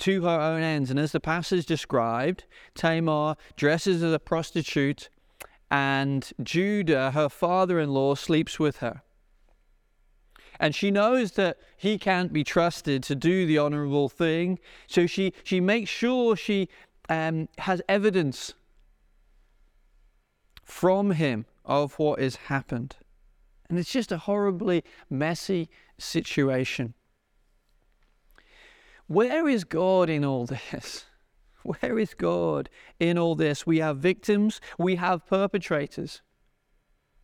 to 0.00 0.22
her 0.22 0.40
own 0.40 0.62
ends. 0.62 0.90
And 0.90 0.98
as 0.98 1.12
the 1.12 1.20
passage 1.20 1.66
described, 1.66 2.44
Tamar 2.74 3.36
dresses 3.56 4.02
as 4.02 4.12
a 4.12 4.18
prostitute, 4.18 5.08
and 5.70 6.30
Judah, 6.42 7.12
her 7.12 7.28
father 7.28 7.78
in 7.78 7.90
law, 7.90 8.14
sleeps 8.14 8.58
with 8.58 8.78
her. 8.78 9.02
And 10.58 10.74
she 10.74 10.90
knows 10.90 11.32
that 11.32 11.56
he 11.76 11.98
can't 11.98 12.32
be 12.32 12.44
trusted 12.44 13.02
to 13.04 13.14
do 13.14 13.46
the 13.46 13.58
honorable 13.58 14.08
thing, 14.08 14.58
so 14.86 15.06
she, 15.06 15.32
she 15.42 15.60
makes 15.60 15.88
sure 15.88 16.36
she 16.36 16.68
um, 17.08 17.48
has 17.58 17.80
evidence 17.88 18.54
from 20.62 21.12
him 21.12 21.46
of 21.64 21.98
what 21.98 22.20
has 22.20 22.36
happened. 22.36 22.96
And 23.68 23.78
it's 23.78 23.92
just 23.92 24.12
a 24.12 24.18
horribly 24.18 24.84
messy 25.08 25.70
situation. 25.98 26.94
Where 29.10 29.48
is 29.48 29.64
God 29.64 30.08
in 30.08 30.24
all 30.24 30.46
this? 30.46 31.04
Where 31.64 31.98
is 31.98 32.14
God 32.14 32.70
in 33.00 33.18
all 33.18 33.34
this? 33.34 33.66
We 33.66 33.78
have 33.78 33.96
victims, 33.96 34.60
we 34.78 34.94
have 34.94 35.26
perpetrators. 35.26 36.22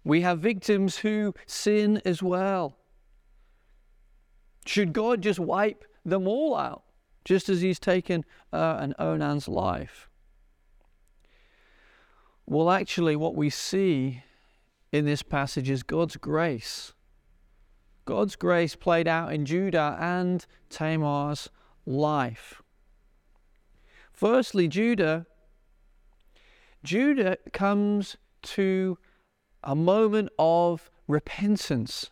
We 0.02 0.22
have 0.22 0.40
victims 0.40 0.96
who 0.96 1.32
sin 1.46 2.02
as 2.04 2.24
well. 2.24 2.76
Should 4.66 4.92
God 4.92 5.22
just 5.22 5.38
wipe 5.38 5.84
them 6.04 6.26
all 6.26 6.56
out, 6.56 6.82
just 7.24 7.48
as 7.48 7.60
He's 7.60 7.78
taken 7.78 8.24
uh, 8.52 8.78
an 8.80 8.92
Onan's 8.98 9.46
life? 9.46 10.08
Well, 12.46 12.68
actually, 12.68 13.14
what 13.14 13.36
we 13.36 13.48
see 13.48 14.24
in 14.90 15.04
this 15.04 15.22
passage 15.22 15.70
is 15.70 15.84
God's 15.84 16.16
grace. 16.16 16.94
God's 18.06 18.34
grace 18.34 18.74
played 18.74 19.06
out 19.06 19.32
in 19.32 19.46
Judah 19.46 19.96
and 20.00 20.44
Tamar's 20.68 21.48
life. 21.86 22.62
Firstly, 24.12 24.68
Judah. 24.68 25.26
Judah 26.82 27.38
comes 27.52 28.16
to 28.42 28.98
a 29.62 29.74
moment 29.74 30.30
of 30.38 30.90
repentance. 31.08 32.10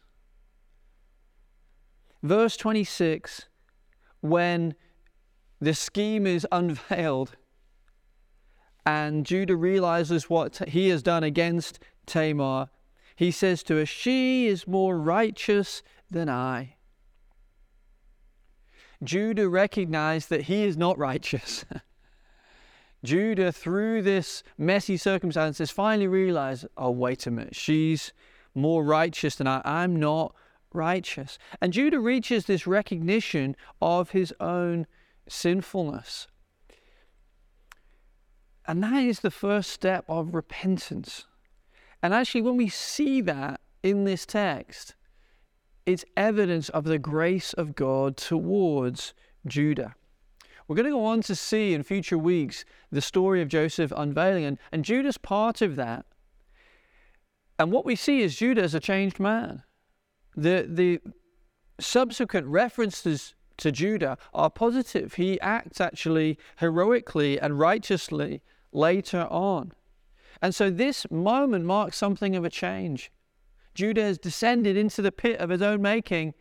Verse 2.22 2.56
26, 2.56 3.46
when 4.20 4.74
the 5.60 5.74
scheme 5.74 6.26
is 6.26 6.46
unveiled 6.50 7.36
and 8.86 9.24
Judah 9.24 9.56
realizes 9.56 10.28
what 10.28 10.56
he 10.68 10.88
has 10.88 11.02
done 11.02 11.22
against 11.22 11.78
Tamar, 12.06 12.68
he 13.16 13.30
says 13.30 13.62
to 13.64 13.76
her, 13.76 13.86
She 13.86 14.46
is 14.46 14.66
more 14.66 14.98
righteous 14.98 15.82
than 16.10 16.28
I. 16.28 16.76
Judah 19.02 19.48
recognized 19.48 20.30
that 20.30 20.42
he 20.42 20.64
is 20.64 20.76
not 20.76 20.98
righteous. 20.98 21.64
Judah, 23.04 23.52
through 23.52 24.02
this 24.02 24.42
messy 24.56 24.96
circumstances, 24.96 25.70
finally 25.70 26.06
realized, 26.06 26.66
oh, 26.76 26.90
wait 26.90 27.26
a 27.26 27.30
minute, 27.30 27.54
she's 27.54 28.12
more 28.54 28.82
righteous 28.82 29.36
than 29.36 29.46
I. 29.46 29.60
I'm 29.64 29.96
not 29.96 30.34
righteous. 30.72 31.38
And 31.60 31.72
Judah 31.72 32.00
reaches 32.00 32.46
this 32.46 32.66
recognition 32.66 33.56
of 33.80 34.10
his 34.10 34.32
own 34.40 34.86
sinfulness. 35.28 36.28
And 38.66 38.82
that 38.82 39.02
is 39.02 39.20
the 39.20 39.30
first 39.30 39.70
step 39.70 40.04
of 40.08 40.34
repentance. 40.34 41.26
And 42.02 42.14
actually, 42.14 42.42
when 42.42 42.56
we 42.56 42.68
see 42.68 43.20
that 43.22 43.60
in 43.82 44.04
this 44.04 44.24
text, 44.24 44.94
it's 45.86 46.04
evidence 46.16 46.68
of 46.70 46.84
the 46.84 46.98
grace 46.98 47.52
of 47.52 47.74
God 47.74 48.16
towards 48.16 49.14
Judah. 49.46 49.94
We're 50.66 50.76
going 50.76 50.86
to 50.86 50.92
go 50.92 51.04
on 51.04 51.20
to 51.22 51.34
see 51.34 51.74
in 51.74 51.82
future 51.82 52.16
weeks 52.16 52.64
the 52.90 53.02
story 53.02 53.42
of 53.42 53.48
Joseph 53.48 53.92
unveiling, 53.94 54.44
and, 54.44 54.58
and 54.72 54.84
Judah's 54.84 55.18
part 55.18 55.60
of 55.60 55.76
that. 55.76 56.06
And 57.58 57.70
what 57.70 57.84
we 57.84 57.96
see 57.96 58.22
is 58.22 58.36
Judah 58.36 58.62
as 58.62 58.74
a 58.74 58.80
changed 58.80 59.20
man. 59.20 59.62
The, 60.34 60.66
the 60.68 61.00
subsequent 61.78 62.46
references 62.46 63.34
to 63.58 63.70
Judah 63.70 64.16
are 64.32 64.50
positive. 64.50 65.14
He 65.14 65.40
acts 65.40 65.80
actually 65.80 66.38
heroically 66.56 67.38
and 67.38 67.58
righteously 67.58 68.42
later 68.72 69.28
on. 69.30 69.72
And 70.42 70.54
so 70.54 70.70
this 70.70 71.08
moment 71.10 71.64
marks 71.64 71.96
something 71.96 72.34
of 72.34 72.44
a 72.44 72.50
change. 72.50 73.12
Judah 73.74 74.02
has 74.02 74.18
descended 74.18 74.76
into 74.76 75.02
the 75.02 75.12
pit 75.12 75.40
of 75.40 75.50
his 75.50 75.62
own 75.62 75.82
making, 75.82 76.34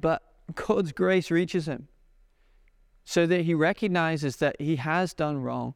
but 0.00 0.22
God's 0.54 0.92
grace 0.92 1.30
reaches 1.30 1.66
him 1.66 1.88
so 3.04 3.26
that 3.26 3.42
he 3.42 3.54
recognizes 3.54 4.36
that 4.36 4.60
he 4.60 4.76
has 4.76 5.14
done 5.14 5.38
wrong, 5.38 5.74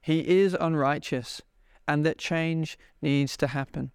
he 0.00 0.20
is 0.20 0.56
unrighteous, 0.60 1.42
and 1.86 2.04
that 2.04 2.18
change 2.18 2.78
needs 3.00 3.36
to 3.36 3.48
happen. 3.48 3.90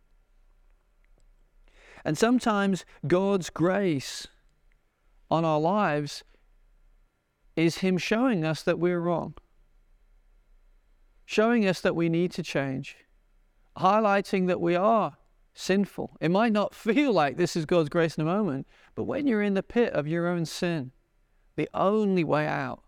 And 2.06 2.18
sometimes 2.18 2.86
God's 3.06 3.50
grace 3.50 4.28
on 5.30 5.46
our 5.46 5.60
lives 5.60 6.24
is 7.56 7.80
Him 7.80 7.98
showing 7.98 8.46
us 8.46 8.64
that 8.64 8.80
we're 8.80 9.00
wrong, 9.00 9.34
showing 11.26 11.68
us 11.68 11.82
that 11.82 11.96
we 11.96 12.10
need 12.10 12.32
to 12.32 12.44
change, 12.44 12.96
highlighting 13.78 14.48
that 14.48 14.62
we 14.62 14.76
are 14.76 15.18
sinful. 15.60 16.18
It 16.20 16.32
might 16.32 16.54
not 16.54 16.74
feel 16.88 17.12
like 17.12 17.38
this 17.38 17.56
is 17.56 17.66
God's 17.66 17.90
grace 17.90 18.18
in 18.18 18.22
a 18.22 18.26
moment, 18.26 18.68
but 18.96 19.04
when 19.04 19.28
you're 19.28 19.42
in 19.42 19.54
the 19.54 19.64
pit 19.64 19.94
of 19.94 20.08
your 20.08 20.28
own 20.28 20.46
sin, 20.46 20.92
the 21.56 21.70
only 21.74 22.24
way 22.24 22.48
out 22.48 22.84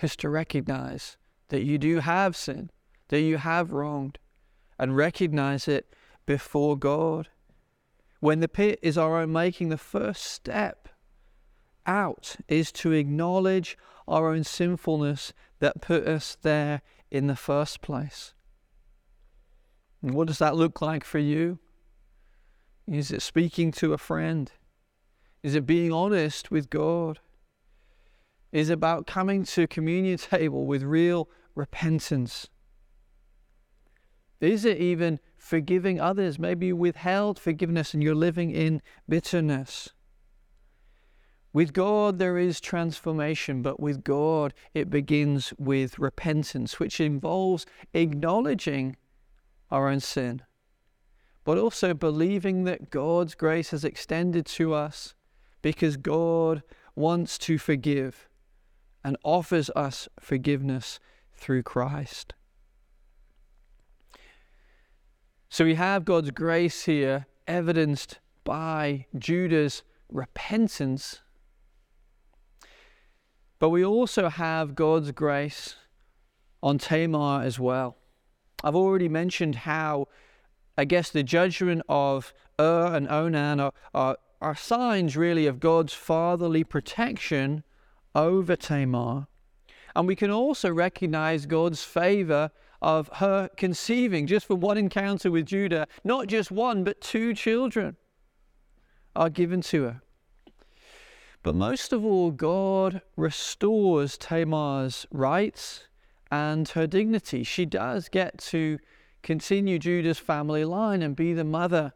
is 0.00 0.16
to 0.16 0.28
recognize 0.28 1.16
that 1.48 1.62
you 1.62 1.78
do 1.78 2.00
have 2.00 2.36
sin, 2.36 2.70
that 3.08 3.20
you 3.20 3.36
have 3.36 3.72
wronged, 3.72 4.18
and 4.78 4.96
recognize 4.96 5.68
it 5.68 5.94
before 6.24 6.76
God. 6.76 7.28
When 8.20 8.40
the 8.40 8.48
pit 8.48 8.78
is 8.82 8.98
our 8.98 9.20
own 9.20 9.32
making, 9.32 9.68
the 9.68 9.78
first 9.78 10.24
step 10.24 10.88
out 11.86 12.36
is 12.48 12.72
to 12.72 12.92
acknowledge 12.92 13.78
our 14.08 14.32
own 14.32 14.44
sinfulness 14.44 15.32
that 15.60 15.80
put 15.80 16.06
us 16.06 16.36
there 16.42 16.82
in 17.10 17.26
the 17.26 17.36
first 17.36 17.80
place. 17.80 18.34
And 20.02 20.14
what 20.14 20.26
does 20.26 20.38
that 20.38 20.56
look 20.56 20.80
like 20.80 21.04
for 21.04 21.18
you? 21.18 21.58
Is 22.86 23.10
it 23.10 23.22
speaking 23.22 23.72
to 23.72 23.92
a 23.92 23.98
friend? 23.98 24.50
Is 25.42 25.54
it 25.54 25.66
being 25.66 25.92
honest 25.92 26.50
with 26.50 26.70
God? 26.70 27.20
Is 28.52 28.70
it 28.70 28.74
about 28.74 29.06
coming 29.06 29.44
to 29.44 29.66
communion 29.66 30.18
table 30.18 30.66
with 30.66 30.82
real 30.82 31.28
repentance? 31.54 32.48
Is 34.40 34.64
it 34.64 34.78
even 34.78 35.18
forgiving 35.36 36.00
others? 36.00 36.38
Maybe 36.38 36.66
you 36.66 36.76
withheld 36.76 37.38
forgiveness 37.38 37.94
and 37.94 38.02
you're 38.02 38.14
living 38.14 38.50
in 38.50 38.82
bitterness. 39.08 39.90
With 41.52 41.72
God, 41.72 42.18
there 42.18 42.36
is 42.36 42.60
transformation, 42.60 43.62
but 43.62 43.80
with 43.80 44.04
God, 44.04 44.52
it 44.74 44.90
begins 44.90 45.54
with 45.58 45.98
repentance, 45.98 46.78
which 46.78 47.00
involves 47.00 47.64
acknowledging 47.94 48.96
our 49.70 49.88
own 49.88 50.00
sin, 50.00 50.42
but 51.46 51.56
also 51.56 51.94
believing 51.94 52.64
that 52.64 52.90
God's 52.90 53.34
grace 53.34 53.70
has 53.70 53.84
extended 53.84 54.44
to 54.46 54.74
us 54.74 55.14
because 55.62 55.96
God 55.96 56.62
wants 56.94 57.38
to 57.38 57.56
forgive 57.56 58.28
and 59.02 59.16
offers 59.24 59.70
us 59.74 60.08
forgiveness 60.20 61.00
through 61.34 61.62
Christ. 61.62 62.34
So 65.48 65.64
we 65.64 65.76
have 65.76 66.04
God's 66.04 66.32
grace 66.32 66.84
here 66.84 67.26
evidenced 67.46 68.18
by 68.44 69.06
Judah's 69.16 69.82
repentance 70.10 71.22
but 73.58 73.70
we 73.70 73.84
also 73.84 74.28
have 74.28 74.74
God's 74.74 75.12
grace 75.12 75.76
on 76.62 76.78
Tamar 76.78 77.42
as 77.42 77.58
well. 77.58 77.96
I've 78.62 78.76
already 78.76 79.08
mentioned 79.08 79.54
how, 79.56 80.08
I 80.78 80.84
guess, 80.84 81.10
the 81.10 81.22
judgment 81.22 81.82
of 81.88 82.34
Ur 82.60 82.94
and 82.94 83.08
Onan 83.08 83.60
are, 83.60 83.72
are, 83.94 84.18
are 84.40 84.54
signs 84.54 85.16
really 85.16 85.46
of 85.46 85.60
God's 85.60 85.94
fatherly 85.94 86.64
protection 86.64 87.64
over 88.14 88.56
Tamar. 88.56 89.26
And 89.94 90.06
we 90.06 90.16
can 90.16 90.30
also 90.30 90.70
recognize 90.70 91.46
God's 91.46 91.82
favor 91.82 92.50
of 92.82 93.08
her 93.14 93.48
conceiving 93.56 94.26
just 94.26 94.46
for 94.46 94.54
one 94.54 94.76
encounter 94.76 95.30
with 95.30 95.46
Judah. 95.46 95.86
Not 96.04 96.26
just 96.26 96.50
one, 96.50 96.84
but 96.84 97.00
two 97.00 97.32
children 97.32 97.96
are 99.14 99.30
given 99.30 99.62
to 99.62 99.84
her. 99.84 100.02
But 101.42 101.54
most 101.54 101.92
of 101.92 102.04
all, 102.04 102.32
God 102.32 103.00
restores 103.16 104.18
Tamar's 104.18 105.06
rights 105.10 105.84
and 106.30 106.68
her 106.70 106.86
dignity. 106.86 107.44
She 107.44 107.64
does 107.64 108.08
get 108.08 108.36
to 108.38 108.78
continue 109.26 109.76
Judah's 109.76 110.20
family 110.20 110.64
line 110.64 111.02
and 111.02 111.16
be 111.16 111.32
the 111.32 111.42
mother 111.42 111.92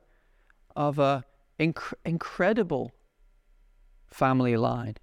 of 0.75 0.99
an 0.99 1.23
inc- 1.61 1.95
incredible 2.05 2.91
family 4.09 4.57
line. 4.57 4.97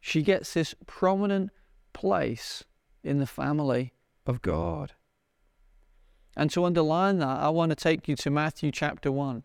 She 0.00 0.22
gets 0.22 0.52
this 0.52 0.74
prominent 0.86 1.50
place 1.92 2.64
in 3.04 3.18
the 3.18 3.26
family 3.26 3.92
of 4.26 4.42
God. 4.42 4.94
And 6.36 6.50
to 6.50 6.64
underline 6.64 7.18
that, 7.20 7.38
I 7.38 7.50
want 7.50 7.70
to 7.70 7.76
take 7.76 8.08
you 8.08 8.16
to 8.16 8.30
Matthew 8.30 8.72
chapter 8.72 9.12
1, 9.12 9.44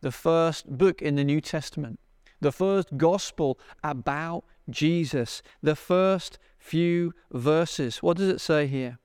the 0.00 0.10
first 0.10 0.66
book 0.66 1.02
in 1.02 1.16
the 1.16 1.24
New 1.24 1.42
Testament 1.42 2.00
the 2.40 2.52
first 2.52 2.96
gospel 2.96 3.58
about 3.82 4.44
Jesus, 4.70 5.42
the 5.60 5.74
first 5.74 6.38
few 6.56 7.12
verses. 7.32 8.00
What 8.00 8.16
does 8.16 8.28
it 8.28 8.40
say 8.40 8.68
here? 8.68 8.98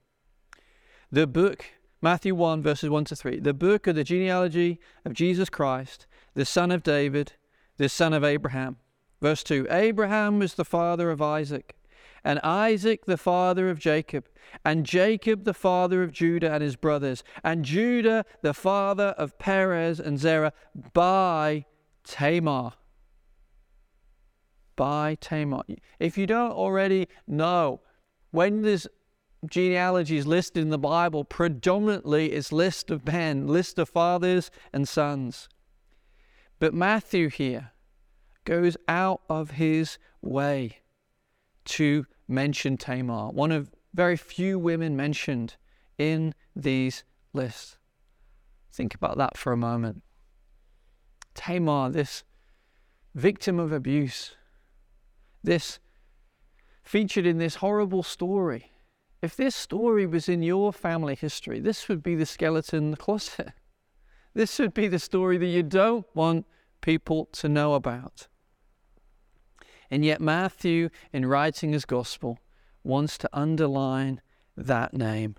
The 1.14 1.28
book, 1.28 1.66
Matthew 2.02 2.34
1, 2.34 2.64
verses 2.64 2.90
1 2.90 3.06
to 3.06 3.16
3, 3.16 3.40
the 3.40 3.54
book 3.54 3.86
of 3.86 3.96
the 3.96 4.04
genealogy 4.04 4.80
of 5.06 5.14
Jesus 5.14 5.48
Christ, 5.48 6.08
the 6.34 6.44
son 6.44 6.72
of 6.72 6.82
David, 6.82 7.34
the 7.78 7.88
son 7.88 8.14
of 8.14 8.24
Abraham. 8.24 8.78
Verse 9.22 9.44
2 9.44 9.68
Abraham 9.70 10.40
was 10.40 10.56
the 10.56 10.66
father 10.66 11.12
of 11.12 11.22
Isaac, 11.22 11.76
and 12.24 12.40
Isaac 12.40 13.06
the 13.06 13.16
father 13.16 13.70
of 13.70 13.78
Jacob, 13.78 14.26
and 14.66 14.88
Jacob 14.88 15.44
the 15.44 15.54
father 15.54 16.02
of 16.02 16.14
Judah 16.14 16.52
and 16.52 16.64
his 16.64 16.76
brothers, 16.76 17.24
and 17.44 17.64
Judah 17.64 18.26
the 18.42 18.56
father 18.56 19.14
of 19.16 19.38
Perez 19.38 20.00
and 20.00 20.18
Zerah 20.18 20.52
by 20.94 21.66
Tamar 22.04 22.72
by 24.76 25.16
Tamar. 25.22 25.62
If 26.00 26.18
you 26.18 26.26
don't 26.26 26.54
already 26.54 27.08
know, 27.28 27.82
when 28.32 28.64
this 28.64 28.88
genealogy 29.46 30.18
is 30.18 30.28
listed 30.28 30.62
in 30.62 30.70
the 30.70 30.78
Bible, 30.78 31.24
predominantly 31.24 32.32
it's 32.32 32.52
list 32.52 32.90
of 32.90 33.06
men, 33.06 33.48
list 33.48 33.80
of 33.80 33.90
fathers 33.90 34.52
and 34.72 34.88
sons. 34.88 35.50
But 36.60 36.74
Matthew 36.74 37.30
here 37.30 37.72
goes 38.46 38.78
out 38.88 39.22
of 39.30 39.52
his 39.52 39.98
way 40.22 40.78
to 41.66 42.06
mention 42.28 42.78
Tamar, 42.78 43.32
one 43.32 43.52
of 43.52 43.72
very 43.94 44.18
few 44.18 44.58
women 44.58 44.96
mentioned 44.96 45.56
in 45.98 46.34
these 46.56 47.04
lists. 47.34 47.78
Think 48.72 48.96
about 48.96 49.18
that 49.18 49.38
for 49.38 49.54
a 49.54 49.58
moment. 49.58 50.02
Tamar, 51.36 51.90
this 51.90 52.24
victim 53.14 53.60
of 53.60 53.72
abuse, 53.72 54.36
this 55.44 55.80
featured 56.84 57.26
in 57.26 57.38
this 57.38 57.56
horrible 57.56 58.04
story. 58.04 58.73
If 59.24 59.38
this 59.38 59.56
story 59.56 60.06
was 60.06 60.28
in 60.28 60.44
your 60.44 60.74
family 60.74 61.16
history, 61.16 61.62
this 61.62 61.88
would 61.88 62.04
be 62.04 62.14
the 62.14 62.26
skeleton 62.26 62.84
in 62.86 62.92
the 62.92 62.98
closet. 62.98 63.54
This 64.36 64.58
would 64.58 64.74
be 64.74 64.88
the 64.88 64.98
story 64.98 65.38
that 65.38 65.46
you 65.46 65.62
don't 65.62 66.08
want 66.16 66.48
people 66.82 67.30
to 67.34 67.48
know 67.48 67.76
about. 67.76 68.28
And 69.92 70.04
yet, 70.04 70.20
Matthew, 70.20 70.90
in 71.14 71.28
writing 71.28 71.72
his 71.72 71.86
gospel, 71.86 72.40
wants 72.84 73.16
to 73.20 73.30
underline 73.32 74.22
that 74.58 74.96
name. 74.96 75.36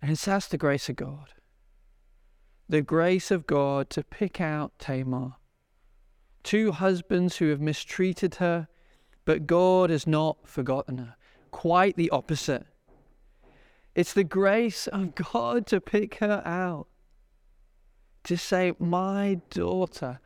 And 0.00 0.16
that's 0.16 0.46
the 0.46 0.56
grace 0.56 0.88
of 0.88 0.94
God. 0.94 1.30
The 2.68 2.82
grace 2.82 3.32
of 3.32 3.48
God 3.48 3.90
to 3.90 4.04
pick 4.04 4.40
out 4.40 4.78
Tamar 4.78 5.32
two 6.42 6.72
husbands 6.72 7.36
who 7.36 7.48
have 7.48 7.60
mistreated 7.60 8.36
her, 8.36 8.68
but 9.24 9.46
God 9.46 9.90
has 9.90 10.06
not 10.06 10.46
forgotten 10.46 10.98
her. 10.98 11.16
Quite 11.52 11.96
the 11.96 12.10
opposite. 12.10 12.66
It's 13.94 14.12
the 14.12 14.24
grace 14.24 14.88
of 14.88 15.14
God 15.14 15.66
to 15.68 15.80
pick 15.80 16.16
her 16.16 16.42
out, 16.44 16.88
to 18.24 18.36
say, 18.36 18.72
My 18.78 19.40
daughter, 19.50 20.18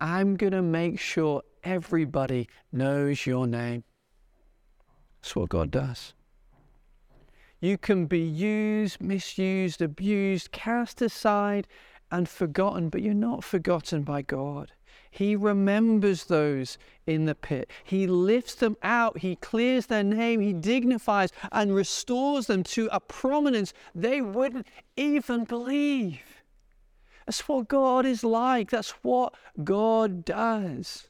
I'm 0.00 0.36
going 0.36 0.52
to 0.52 0.62
make 0.62 1.00
sure 1.00 1.42
everybody 1.64 2.48
knows 2.70 3.26
your 3.26 3.46
name. 3.46 3.84
That's 5.20 5.34
what 5.34 5.48
God 5.48 5.70
does. 5.70 6.14
You 7.60 7.78
can 7.78 8.06
be 8.06 8.20
used, 8.20 9.00
misused, 9.00 9.80
abused, 9.80 10.52
cast 10.52 11.00
aside, 11.00 11.66
and 12.10 12.28
forgotten, 12.28 12.90
but 12.90 13.02
you're 13.02 13.14
not 13.14 13.42
forgotten 13.42 14.02
by 14.02 14.22
God. 14.22 14.72
He 15.16 15.34
remembers 15.34 16.24
those 16.24 16.76
in 17.06 17.24
the 17.24 17.34
pit. 17.34 17.70
He 17.82 18.06
lifts 18.06 18.54
them 18.54 18.76
out. 18.82 19.18
He 19.18 19.36
clears 19.36 19.86
their 19.86 20.04
name. 20.04 20.40
He 20.40 20.52
dignifies 20.52 21.32
and 21.50 21.74
restores 21.74 22.48
them 22.48 22.62
to 22.64 22.90
a 22.92 23.00
prominence 23.00 23.72
they 23.94 24.20
wouldn't 24.20 24.66
even 24.94 25.44
believe. 25.44 26.42
That's 27.24 27.48
what 27.48 27.66
God 27.66 28.04
is 28.04 28.24
like. 28.24 28.70
That's 28.70 28.90
what 29.02 29.34
God 29.64 30.22
does. 30.26 31.08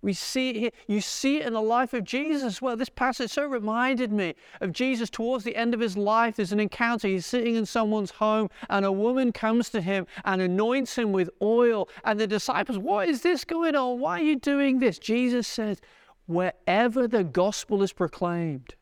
We 0.00 0.12
see 0.12 0.50
it 0.50 0.56
here. 0.56 0.70
You 0.86 1.00
see 1.00 1.38
it 1.38 1.46
in 1.46 1.52
the 1.54 1.60
life 1.60 1.92
of 1.92 2.04
Jesus. 2.04 2.62
Well, 2.62 2.76
this 2.76 2.88
passage 2.88 3.32
so 3.32 3.44
reminded 3.44 4.12
me 4.12 4.34
of 4.60 4.72
Jesus 4.72 5.10
towards 5.10 5.44
the 5.44 5.56
end 5.56 5.74
of 5.74 5.80
his 5.80 5.96
life. 5.96 6.36
There's 6.36 6.52
an 6.52 6.60
encounter. 6.60 7.08
He's 7.08 7.26
sitting 7.26 7.56
in 7.56 7.66
someone's 7.66 8.12
home, 8.12 8.48
and 8.70 8.84
a 8.84 8.92
woman 8.92 9.32
comes 9.32 9.70
to 9.70 9.80
him 9.80 10.06
and 10.24 10.40
anoints 10.40 10.96
him 10.96 11.12
with 11.12 11.30
oil. 11.42 11.88
And 12.04 12.20
the 12.20 12.26
disciples, 12.26 12.78
What 12.78 13.08
is 13.08 13.22
this 13.22 13.44
going 13.44 13.74
on? 13.74 13.98
Why 13.98 14.20
are 14.20 14.24
you 14.24 14.36
doing 14.36 14.78
this? 14.78 14.98
Jesus 14.98 15.48
says, 15.48 15.80
Wherever 16.26 17.08
the 17.08 17.24
gospel 17.24 17.82
is 17.82 17.92
proclaimed, 17.92 18.74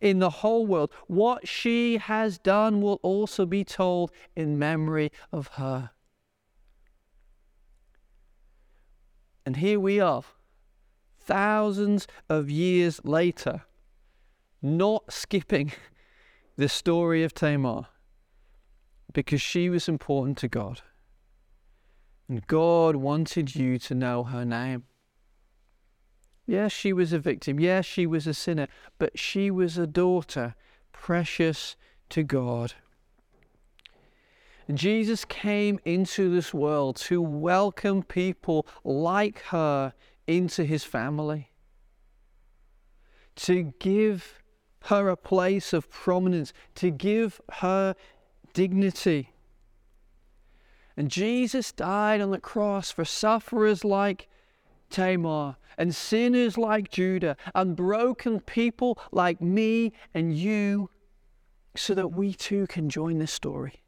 in 0.00 0.18
the 0.18 0.30
whole 0.30 0.66
world, 0.66 0.90
what 1.06 1.46
she 1.46 1.98
has 1.98 2.38
done 2.38 2.80
will 2.80 2.98
also 3.02 3.44
be 3.44 3.64
told 3.64 4.10
in 4.34 4.58
memory 4.58 5.12
of 5.30 5.48
her. 5.48 5.90
And 9.46 9.56
here 9.56 9.80
we 9.80 10.00
are, 10.00 10.22
thousands 11.18 12.06
of 12.28 12.50
years 12.50 13.00
later, 13.04 13.62
not 14.62 15.12
skipping 15.12 15.72
the 16.56 16.68
story 16.68 17.24
of 17.24 17.34
Tamar 17.34 17.86
because 19.12 19.40
she 19.40 19.68
was 19.68 19.88
important 19.88 20.38
to 20.38 20.48
God. 20.48 20.82
And 22.28 22.46
God 22.46 22.96
wanted 22.96 23.56
you 23.56 23.78
to 23.78 23.94
know 23.94 24.24
her 24.24 24.44
name. 24.44 24.84
Yes, 26.46 26.72
she 26.72 26.92
was 26.92 27.12
a 27.12 27.18
victim. 27.18 27.58
Yes, 27.58 27.84
she 27.84 28.06
was 28.06 28.26
a 28.26 28.34
sinner. 28.34 28.68
But 28.98 29.18
she 29.18 29.50
was 29.50 29.78
a 29.78 29.86
daughter, 29.86 30.54
precious 30.92 31.76
to 32.10 32.22
God. 32.22 32.74
Jesus 34.78 35.24
came 35.24 35.80
into 35.84 36.30
this 36.30 36.52
world 36.52 36.96
to 36.96 37.20
welcome 37.20 38.02
people 38.02 38.66
like 38.84 39.40
her 39.44 39.94
into 40.26 40.64
his 40.64 40.84
family, 40.84 41.50
to 43.36 43.72
give 43.80 44.40
her 44.84 45.08
a 45.08 45.16
place 45.16 45.72
of 45.72 45.90
prominence, 45.90 46.52
to 46.76 46.90
give 46.90 47.40
her 47.54 47.94
dignity. 48.52 49.32
And 50.96 51.10
Jesus 51.10 51.72
died 51.72 52.20
on 52.20 52.30
the 52.30 52.38
cross 52.38 52.90
for 52.90 53.04
sufferers 53.04 53.84
like 53.84 54.28
Tamar 54.90 55.56
and 55.78 55.94
sinners 55.94 56.58
like 56.58 56.90
Judah 56.90 57.36
and 57.54 57.74
broken 57.74 58.40
people 58.40 58.98
like 59.10 59.40
me 59.40 59.92
and 60.12 60.36
you 60.36 60.90
so 61.74 61.94
that 61.94 62.08
we 62.08 62.34
too 62.34 62.66
can 62.66 62.90
join 62.90 63.18
this 63.18 63.32
story 63.32 63.80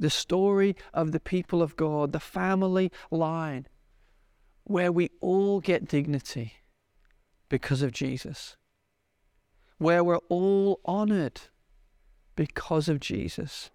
the 0.00 0.10
story 0.10 0.74
of 0.94 1.12
the 1.12 1.20
people 1.20 1.62
of 1.62 1.76
God, 1.76 2.12
the 2.12 2.20
family 2.20 2.90
line, 3.10 3.66
where 4.64 4.90
we 4.90 5.10
all 5.20 5.60
get 5.60 5.86
dignity 5.86 6.54
because 7.48 7.82
of 7.82 7.92
Jesus, 7.92 8.56
where 9.78 10.02
we're 10.02 10.16
all 10.28 10.80
honored 10.84 11.42
because 12.34 12.88
of 12.88 12.98
Jesus, 12.98 13.70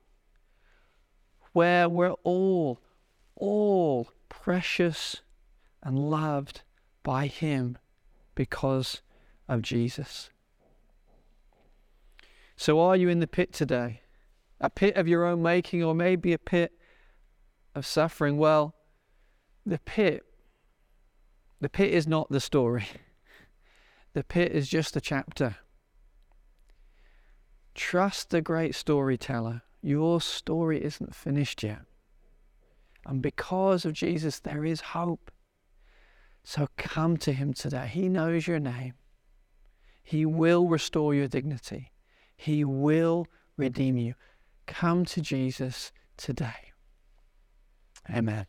where 1.54 1.88
we're 1.88 2.16
all, 2.24 2.82
all 3.36 4.10
precious 4.28 5.22
and 5.84 6.00
loved 6.00 6.64
by 7.04 7.28
Him 7.28 7.78
because 8.34 9.02
of 9.48 9.62
Jesus. 9.62 10.32
So, 12.58 12.80
are 12.80 12.96
you 12.96 13.10
in 13.10 13.20
the 13.20 13.28
pit 13.28 13.54
today? 13.54 14.02
A 14.60 14.70
pit 14.70 14.96
of 14.96 15.08
your 15.08 15.26
own 15.26 15.42
making, 15.42 15.84
or 15.84 15.94
maybe 15.94 16.34
a 16.34 16.38
pit 16.38 16.72
of 17.74 17.86
suffering. 17.86 18.38
Well, 18.38 18.76
the 19.66 19.80
pit, 19.80 20.24
the 21.60 21.70
pit 21.70 21.94
is 21.94 22.08
not 22.08 22.30
the 22.30 22.40
story. 22.40 22.88
The 24.14 24.24
pit 24.24 24.54
is 24.54 24.70
just 24.70 24.96
a 24.96 25.02
chapter. 25.02 25.58
Trust 27.74 28.30
the 28.30 28.42
great 28.42 28.74
storyteller. 28.74 29.64
Your 29.82 30.22
story 30.22 30.82
isn't 30.82 31.14
finished 31.14 31.62
yet. 31.64 31.82
And 33.06 33.22
because 33.22 33.84
of 33.84 33.92
Jesus, 33.92 34.40
there 34.40 34.64
is 34.64 34.80
hope. 34.80 35.32
So 36.46 36.70
come 36.78 37.18
to 37.18 37.34
him 37.34 37.54
today. 37.54 37.88
He 37.88 38.08
knows 38.08 38.48
your 38.48 38.60
name. 38.60 38.94
He 40.02 40.26
will 40.26 40.68
restore 40.68 41.14
your 41.14 41.28
dignity. 41.28 41.92
He 42.38 42.64
will 42.64 43.28
redeem 43.58 43.98
you. 43.98 44.14
Come 44.68 45.06
to 45.06 45.22
Jesus 45.22 45.92
today. 46.18 46.72
Amen. 48.10 48.46